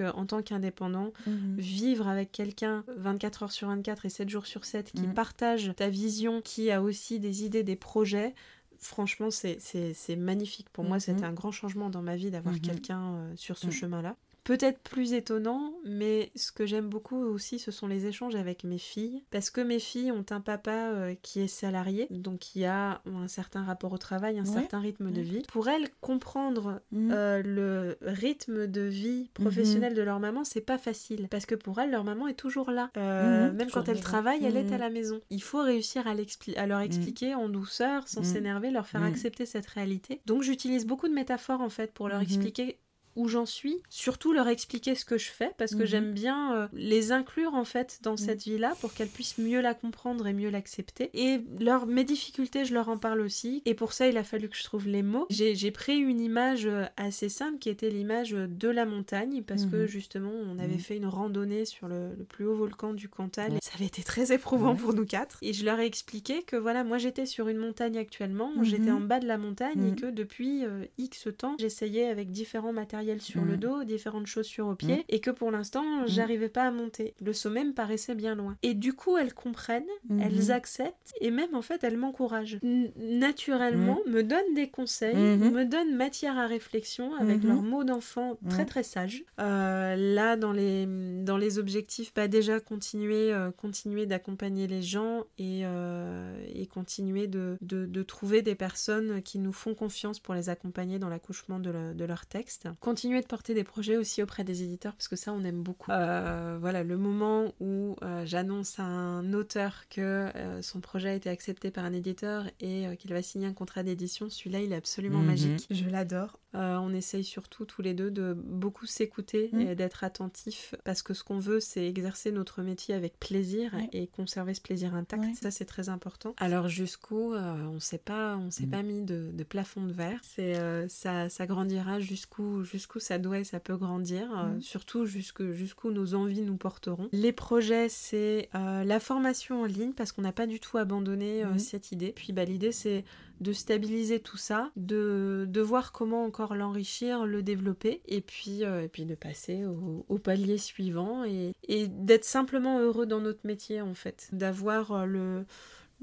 en 0.80 0.84
Mhm. 1.27 1.57
vivre 1.59 2.09
avec 2.09 2.33
quelqu'un 2.33 2.85
24 2.97 3.42
heures 3.44 3.53
sur 3.53 3.68
24 3.68 4.07
et 4.07 4.11
7 4.11 4.29
jours 4.29 4.47
sur 4.47 4.64
7 4.64 4.92
qui 4.92 5.07
partage 5.14 5.73
ta 5.77 5.88
vision, 5.88 6.40
qui 6.40 6.70
a 6.70 6.83
aussi 6.83 7.20
des 7.20 7.44
idées, 7.44 7.62
des 7.62 7.77
projets, 7.77 8.35
franchement, 8.79 9.31
c'est- 9.31 9.57
c'est 9.61 9.94
c'est 9.94 10.16
magnifique. 10.16 10.68
Pour 10.70 10.85
moi, 10.85 10.97
Mhm. 10.97 11.01
c'était 11.01 11.25
un 11.25 11.33
grand 11.33 11.53
changement 11.53 11.90
dans 11.90 12.03
ma 12.03 12.16
vie 12.16 12.31
d'avoir 12.31 12.55
Mhm. 12.55 12.61
quelqu'un 12.61 13.14
euh, 13.14 13.33
sur 13.37 13.57
ce 13.59 13.70
chemin-là. 13.70 14.16
Peut-être 14.44 14.78
plus 14.80 15.14
étonnant, 15.14 15.72
mais 15.85 16.30
ce 16.37 16.52
que 16.52 16.66
j'aime 16.66 16.88
beaucoup 16.88 17.16
aussi, 17.16 17.59
ce 17.59 17.70
sont 17.70 17.87
les 17.87 18.07
échanges 18.07 18.35
avec 18.37 18.62
mes 18.64 18.78
filles. 18.78 19.24
Parce 19.30 19.48
que 19.50 19.61
mes 19.62 19.78
filles 19.78 20.12
ont 20.12 20.24
un 20.30 20.40
papa 20.40 20.90
euh, 20.92 21.14
qui 21.22 21.40
est 21.40 21.48
salarié, 21.48 22.07
donc 22.11 22.40
qui 22.40 22.64
a 22.66 23.00
un 23.07 23.26
certain 23.26 23.64
rapport 23.64 23.92
au 23.92 23.98
travail, 23.98 24.38
un 24.38 24.44
Ouais. 24.44 24.52
certain 24.52 24.80
rythme 24.80 25.11
de 25.12 25.20
vie. 25.22 25.42
Pour 25.48 25.68
elles, 25.68 25.88
comprendre 26.02 26.83
Mhm. 26.92 27.11
euh, 27.12 27.42
le 27.42 27.96
rythme 28.02 28.66
de 28.66 28.83
vie 28.83 29.30
professionnel 29.33 29.94
de 29.94 30.02
leur 30.02 30.20
maman, 30.20 30.44
c'est 30.44 30.61
pas 30.61 30.76
facile. 30.78 31.26
Parce 31.30 31.46
que 31.46 31.54
pour 31.54 31.80
elles, 31.80 31.90
leur 31.90 32.04
maman 32.04 32.28
est 32.28 32.35
toujours 32.35 32.70
là. 32.70 32.90
Euh, 32.98 33.48
Mhm, 33.50 33.57
même 33.57 33.70
quand 33.70 33.88
elle 33.88 34.00
travaille, 34.00 34.44
elle 34.44 34.57
est 34.59 34.72
à 34.72 34.78
la 34.78 34.90
maison. 34.90 35.20
Il 35.30 35.42
faut 35.42 35.62
réussir 35.62 36.07
à, 36.07 36.11
à 36.57 36.66
leur 36.66 36.80
expliquer 36.80 37.35
en 37.35 37.48
douceur, 37.48 38.07
sans 38.09 38.22
s'énerver, 38.22 38.70
leur 38.70 38.87
faire 38.87 39.02
accepter 39.02 39.46
cette 39.46 39.66
réalité. 39.66 40.20
Donc 40.26 40.42
j'utilise 40.42 40.87
beaucoup 40.87 41.09
de 41.09 41.14
métaphores 41.14 41.62
en 41.62 41.70
fait 41.70 41.92
pour 41.94 42.09
leur 42.11 42.20
expliquer 42.20 42.78
où 43.16 43.29
j'en 43.29 43.46
suis, 43.46 43.79
surtout 43.88 44.33
leur 44.33 44.48
expliquer 44.48 44.94
ce 44.94 45.05
que 45.05 45.18
je 45.18 45.31
fais 45.31 45.50
parce 45.59 45.72
que 45.74 45.81
Mhm. 45.81 45.87
j'aime 45.87 46.12
bien 46.12 46.55
euh, 46.57 46.68
les 46.72 47.12
inclure 47.12 47.55
en 47.55 47.64
fait 47.64 47.98
dans 48.03 48.12
Mhm. 48.12 48.16
cette 48.18 48.42
vie-là 48.44 48.74
pour 48.81 48.92
qu'elles 48.94 49.09
puissent 49.09 49.38
mieux 49.38 49.61
la 49.61 49.74
comprendre 49.74 50.27
et 50.27 50.33
mieux 50.33 50.50
l'accepter. 50.50 51.11
Et 51.14 51.40
leur, 51.61 51.87
mes 51.87 52.05
difficultés, 52.05 52.64
je 52.64 52.74
leur 52.74 52.88
en 52.88 52.96
parle 52.96 53.20
aussi. 53.20 53.62
Et 53.64 53.74
pour 53.74 53.92
ça, 53.92 54.09
il 54.09 54.16
a 54.16 54.24
fallu 54.24 54.48
que 54.48 54.57
je 54.57 54.64
trouve 54.64 54.88
les 54.88 55.03
mots. 55.03 55.27
J'ai 55.31 55.70
pris 55.70 55.96
une 55.96 56.20
image 56.20 56.66
euh, 56.66 56.85
assez 56.96 57.29
simple 57.29 57.59
qui 57.59 57.68
était 57.68 57.90
l'image 57.90 58.31
de 58.33 58.68
la 58.68 58.85
montagne 58.87 59.42
parce 59.42 59.66
que 59.66 59.83
Mhm. 59.83 59.87
justement, 59.87 60.33
on 60.33 60.59
avait 60.59 60.79
fait 60.79 60.96
une 60.96 61.07
randonnée 61.07 61.64
sur 61.64 61.88
le, 61.88 62.14
le 62.16 62.24
plus 62.24 62.46
haut 62.46 62.55
volcan 62.57 62.94
du 62.94 63.09
Cantal 63.09 63.53
Ouais. 63.53 63.59
et 63.59 63.61
ça 63.64 63.72
avait 63.74 63.87
été 63.87 64.03
très 64.03 64.33
éprouvant 64.33 64.72
Ouais. 64.72 64.77
pour 64.79 64.92
nous 64.94 65.07
quatre. 65.07 65.38
Et 65.42 65.53
je 65.53 65.64
leur 65.64 65.79
ai 65.81 65.87
expliqué 65.87 66.42
que 66.42 66.57
voilà, 66.57 66.85
moi 66.85 66.98
j'étais 66.98 67.27
sur 67.27 67.48
une 67.48 67.59
montagne 67.59 67.98
actuellement, 67.98 68.50
j'étais 68.62 68.90
en 68.90 69.00
bas 69.00 69.20
de 69.20 69.27
la 69.27 69.38
montagne 69.38 69.92
et 69.92 69.94
que 69.96 70.07
depuis 70.07 70.64
euh, 70.64 70.85
X 70.98 71.29
temps, 71.37 71.57
j'essayais 71.59 72.07
avec 72.09 72.31
différents 72.31 72.72
sur 73.21 73.45
le 73.45 73.53
Mhm. 73.53 73.57
dos, 73.61 73.85
différentes 73.85 74.27
chaussures 74.27 74.67
aux 74.67 74.75
pieds, 74.75 74.97
Mhm. 74.99 75.03
et 75.09 75.21
que 75.21 75.31
pour 75.31 75.51
l'instant, 75.51 76.07
j'arrivais 76.07 76.49
pas 76.49 76.62
à 76.64 76.71
monter. 76.71 77.14
Le 77.23 77.33
sommet 77.33 77.64
me 77.64 77.73
paraissait 77.73 78.14
bien 78.14 78.35
loin. 78.35 78.57
Et 78.62 78.75
du 78.75 78.93
coup, 78.93 79.17
elles 79.17 79.35
comprennent, 79.35 79.85
Mhm. 80.09 80.21
elles 80.21 80.51
acceptent, 80.53 81.12
et 81.21 81.31
même 81.31 81.55
en 81.55 81.62
fait, 81.62 81.83
elles 81.85 81.97
m'encouragent. 81.97 82.59
Naturellement, 82.97 83.99
me 84.07 84.23
donnent 84.23 84.55
des 84.55 84.69
conseils, 84.69 85.14
Mhm. 85.17 85.51
me 85.53 85.64
donnent 85.64 85.95
matière 85.95 86.37
à 86.38 86.47
réflexion 86.47 87.14
avec 87.14 87.43
Mhm. 87.43 87.49
leurs 87.49 87.62
mots 87.62 87.85
d'enfant 87.85 88.38
très 88.51 88.64
très 88.64 88.83
sages. 88.83 89.25
Euh, 89.40 89.95
là, 89.97 90.37
dans 90.37 90.53
les, 90.53 90.87
dans 91.23 91.37
les 91.37 91.59
objectifs, 91.59 92.12
bah 92.14 92.29
déjà 92.29 92.61
continuer, 92.61 93.33
euh, 93.33 93.51
continuer 93.51 94.07
d'accompagner 94.07 94.67
les 94.67 94.83
gens 94.83 95.25
et, 95.38 95.61
euh, 95.64 96.37
et 96.55 96.67
continuer 96.67 97.27
de, 97.27 97.57
de, 97.61 97.87
de 97.87 98.03
trouver 98.03 98.43
des 98.43 98.55
personnes 98.55 99.23
qui 99.23 99.38
nous 99.38 99.53
font 99.53 99.75
confiance 99.75 100.19
pour 100.21 100.35
les 100.35 100.49
accompagner 100.49 100.99
dans 100.99 101.09
l'accouchement 101.09 101.59
de, 101.59 101.71
le- 101.71 101.95
de 101.95 102.05
leurs 102.05 102.27
textes. 102.27 102.69
Continuer 102.94 103.20
de 103.22 103.26
porter 103.26 103.54
des 103.54 103.64
projets 103.64 103.96
aussi 103.96 104.22
auprès 104.22 104.44
des 104.44 104.62
éditeurs 104.62 104.92
parce 104.94 105.09
que 105.09 105.16
ça, 105.16 105.33
on 105.33 105.42
aime 105.42 105.64
beaucoup. 105.64 105.90
Euh, 105.90 106.57
voilà, 106.61 106.85
le 106.85 106.96
moment 106.96 107.52
où 107.59 107.96
euh, 108.02 108.24
j'annonce 108.24 108.78
à 108.78 108.85
un 108.85 109.33
auteur 109.33 109.83
que 109.90 110.00
euh, 110.00 110.62
son 110.62 110.78
projet 110.80 111.09
a 111.09 111.14
été 111.14 111.28
accepté 111.28 111.72
par 111.72 111.85
un 111.85 111.92
éditeur 111.92 112.44
et 112.61 112.87
euh, 112.87 112.94
qu'il 112.94 113.12
va 113.12 113.20
signer 113.20 113.48
un 113.48 113.52
contrat 113.52 113.83
d'édition, 113.83 114.30
celui-là, 114.30 114.61
il 114.61 114.72
est 114.72 114.76
absolument 114.76 115.18
Mhm. 115.18 115.26
magique. 115.26 115.66
Je 115.70 115.88
l'adore. 115.88 116.38
Euh, 116.54 116.76
on 116.76 116.94
essaye 116.94 117.24
surtout 117.24 117.64
tous 117.64 117.83
les 117.83 117.94
deux 117.94 118.12
de 118.12 118.33
beaucoup 118.33 118.87
s'écouter 118.87 119.50
Mm. 119.52 119.61
et 119.62 119.74
d'être 119.74 120.04
attentifs 120.04 120.76
parce 120.85 121.02
que 121.02 121.12
ce 121.12 121.24
qu'on 121.24 121.40
veut, 121.40 121.59
c'est 121.59 121.85
exercer 121.88 122.30
notre 122.30 122.62
métier 122.62 122.94
avec 122.94 123.18
plaisir 123.18 123.74
Ouais. 123.74 123.88
et 123.92 124.07
conserver 124.07 124.54
ce 124.54 124.61
plaisir 124.61 124.94
intact. 124.94 125.24
Ouais. 125.24 125.33
Ça, 125.35 125.50
c'est 125.50 125.64
très 125.64 125.88
important. 125.88 126.33
Alors 126.38 126.68
jusqu'où, 126.68 127.35
euh, 127.35 127.54
on 127.72 127.80
sait 127.80 127.98
pas, 127.98 128.37
on 128.37 128.52
s'est 128.52 128.66
Mm. 128.66 128.70
pas 128.70 128.83
mis 128.85 129.02
de, 129.02 129.30
de 129.33 129.42
plafond 129.42 129.83
de 129.85 129.92
verre. 129.92 130.20
C'est 130.22 130.54
euh, 130.54 130.87
ça, 130.88 131.28
ça 131.28 131.44
grandira 131.46 131.98
jusqu'où 131.98 132.62
jusqu'où 132.85 133.01
ça 133.01 133.16
doit 133.18 133.38
et 133.38 133.44
ça 133.44 133.61
peut 133.61 133.77
grandir, 133.79 134.29
euh, 134.37 134.57
Mm. 134.57 134.61
surtout 134.61 135.07
jusque 135.07 135.53
jusqu'où 135.53 135.90
nos 135.90 136.14
envies 136.14 136.42
nous 136.42 136.57
porteront. 136.59 137.09
Les 137.12 137.33
projets, 137.33 137.88
c'est 137.88 138.51
euh, 138.55 138.85
la 138.85 139.01
formation 139.01 139.62
en 139.62 139.64
ligne 139.64 139.92
parce 139.94 140.12
qu'on 140.12 140.20
n'a 140.23 140.33
pas 140.33 140.47
du 140.47 140.61
tout 140.61 140.77
abandonné 140.77 141.42
euh, 141.44 141.53
Mhm. 141.53 141.59
cette 141.59 141.92
idée. 141.92 142.12
Puis 142.14 142.35
bah, 142.35 142.44
l'idée, 142.44 142.73
c'est 142.73 143.05
de 143.40 143.53
stabiliser 143.55 144.20
tout 144.20 144.37
ça, 144.37 144.70
de, 144.77 145.47
de 145.49 145.61
voir 145.62 145.92
comment 145.92 146.25
encore 146.25 146.55
l'enrichir, 146.55 147.25
le 147.25 147.42
développer, 147.42 148.03
et 148.07 148.20
puis, 148.20 148.62
et 148.62 148.88
puis 148.92 149.07
de 149.07 149.14
passer 149.14 149.64
au, 149.64 150.05
au 150.09 150.18
palier 150.18 150.57
suivant 150.59 151.25
et, 151.25 151.53
et 151.66 151.88
d'être 151.88 152.25
simplement 152.25 152.79
heureux 152.81 153.07
dans 153.07 153.20
notre 153.20 153.40
métier 153.44 153.81
en 153.81 153.94
fait, 153.94 154.29
d'avoir 154.33 155.07
le 155.07 155.44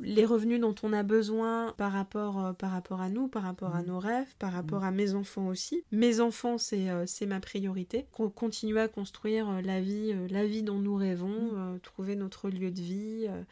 les 0.01 0.25
revenus 0.25 0.59
dont 0.59 0.75
on 0.83 0.93
a 0.93 1.03
besoin 1.03 1.73
par 1.77 1.91
rapport, 1.91 2.43
euh, 2.45 2.53
par 2.53 2.71
rapport 2.71 3.01
à 3.01 3.09
nous, 3.09 3.27
par 3.27 3.43
rapport 3.43 3.75
à 3.75 3.81
Mhm. 3.81 3.87
nos 3.87 3.99
rêves, 3.99 4.35
par 4.39 4.51
rapport 4.53 4.83
à 4.83 4.91
mes 4.91 5.13
enfants 5.13 5.47
aussi. 5.47 5.83
Mes 5.91 6.19
enfants, 6.19 6.57
c'est 6.57 6.89
euh, 6.89 7.05
c'est 7.05 7.25
ma 7.25 7.39
priorité. 7.39 8.05
Qu'on 8.11 8.29
continue 8.29 8.77
à 8.79 8.87
construire 8.87 9.49
euh, 9.49 9.61
la 9.61 9.79
vie, 9.81 10.11
euh, 10.13 10.27
la 10.29 10.45
vie 10.45 10.63
dont 10.63 10.79
nous 10.79 10.95
rêvons, 10.95 11.51
euh, 11.53 11.77
trouver 11.79 12.15
notre 12.15 12.49
lieu 12.49 12.71
de 12.71 12.81
vie. 12.81 13.25
euh, 13.29 13.43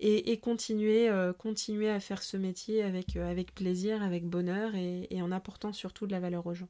et, 0.00 0.32
et 0.32 0.38
continuer, 0.38 1.08
euh, 1.08 1.32
continuer 1.32 1.88
à 1.88 2.00
faire 2.00 2.22
ce 2.22 2.36
métier 2.36 2.82
avec, 2.82 3.14
euh, 3.16 3.30
avec 3.30 3.54
plaisir, 3.54 4.02
avec 4.02 4.26
bonheur 4.26 4.74
et, 4.74 5.06
et 5.10 5.22
en 5.22 5.30
apportant 5.30 5.72
surtout 5.72 6.06
de 6.06 6.12
la 6.12 6.18
valeur 6.20 6.44
aux 6.46 6.52
gens. 6.54 6.68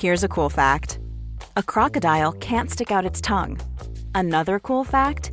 Here's 0.00 0.24
a 0.24 0.28
cool 0.28 0.50
fact 0.50 1.00
a 1.56 1.62
crocodile 1.62 2.32
can't 2.40 2.70
stick 2.70 2.90
out 2.90 3.04
its 3.04 3.20
tongue. 3.20 3.58
Another 4.14 4.58
cool 4.58 4.84
fact 4.84 5.32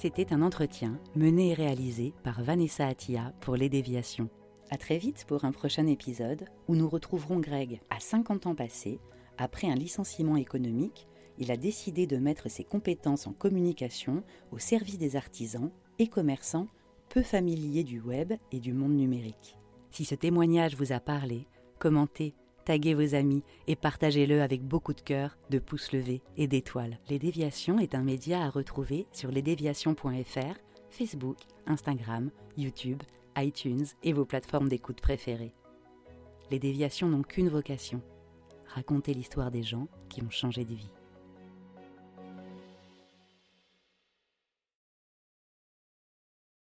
C'était 0.00 0.32
un 0.32 0.42
entretien 0.42 0.96
mené 1.16 1.50
et 1.50 1.54
réalisé 1.54 2.14
par 2.22 2.40
Vanessa 2.44 2.86
Attia 2.86 3.32
pour 3.40 3.56
Les 3.56 3.68
Déviations. 3.68 4.30
À 4.70 4.76
très 4.76 4.96
vite 4.96 5.24
pour 5.26 5.44
un 5.44 5.50
prochain 5.50 5.88
épisode 5.88 6.44
où 6.68 6.76
nous 6.76 6.88
retrouverons 6.88 7.40
Greg 7.40 7.80
à 7.90 7.98
50 7.98 8.46
ans 8.46 8.54
passés. 8.54 9.00
Après 9.38 9.68
un 9.68 9.74
licenciement 9.74 10.36
économique, 10.36 11.08
il 11.36 11.50
a 11.50 11.56
décidé 11.56 12.06
de 12.06 12.16
mettre 12.16 12.48
ses 12.48 12.62
compétences 12.62 13.26
en 13.26 13.32
communication 13.32 14.22
au 14.52 14.60
service 14.60 14.98
des 14.98 15.16
artisans 15.16 15.72
et 15.98 16.06
commerçants 16.06 16.68
peu 17.08 17.24
familiers 17.24 17.82
du 17.82 18.00
web 18.00 18.34
et 18.52 18.60
du 18.60 18.72
monde 18.72 18.94
numérique. 18.94 19.56
Si 19.90 20.04
ce 20.04 20.14
témoignage 20.14 20.76
vous 20.76 20.92
a 20.92 21.00
parlé, 21.00 21.48
commentez, 21.80 22.36
taguez 22.68 22.92
vos 22.92 23.14
amis 23.14 23.42
et 23.66 23.76
partagez-le 23.76 24.42
avec 24.42 24.62
beaucoup 24.62 24.92
de 24.92 25.00
cœur, 25.00 25.38
de 25.48 25.58
pouces 25.58 25.90
levés 25.90 26.20
et 26.36 26.46
d'étoiles. 26.46 26.98
Les 27.08 27.18
Déviations 27.18 27.78
est 27.78 27.94
un 27.94 28.02
média 28.02 28.44
à 28.44 28.50
retrouver 28.50 29.06
sur 29.10 29.30
lesdéviations.fr, 29.30 30.58
Facebook, 30.90 31.38
Instagram, 31.66 32.30
YouTube, 32.58 33.02
iTunes 33.38 33.86
et 34.02 34.12
vos 34.12 34.26
plateformes 34.26 34.68
d'écoute 34.68 35.00
préférées. 35.00 35.54
Les 36.50 36.58
Déviations 36.58 37.08
n'ont 37.08 37.22
qu'une 37.22 37.48
vocation 37.48 38.02
raconter 38.66 39.14
l'histoire 39.14 39.50
des 39.50 39.62
gens 39.62 39.88
qui 40.10 40.22
ont 40.22 40.30
changé 40.30 40.66
de 40.66 40.74
vie. 40.74 40.90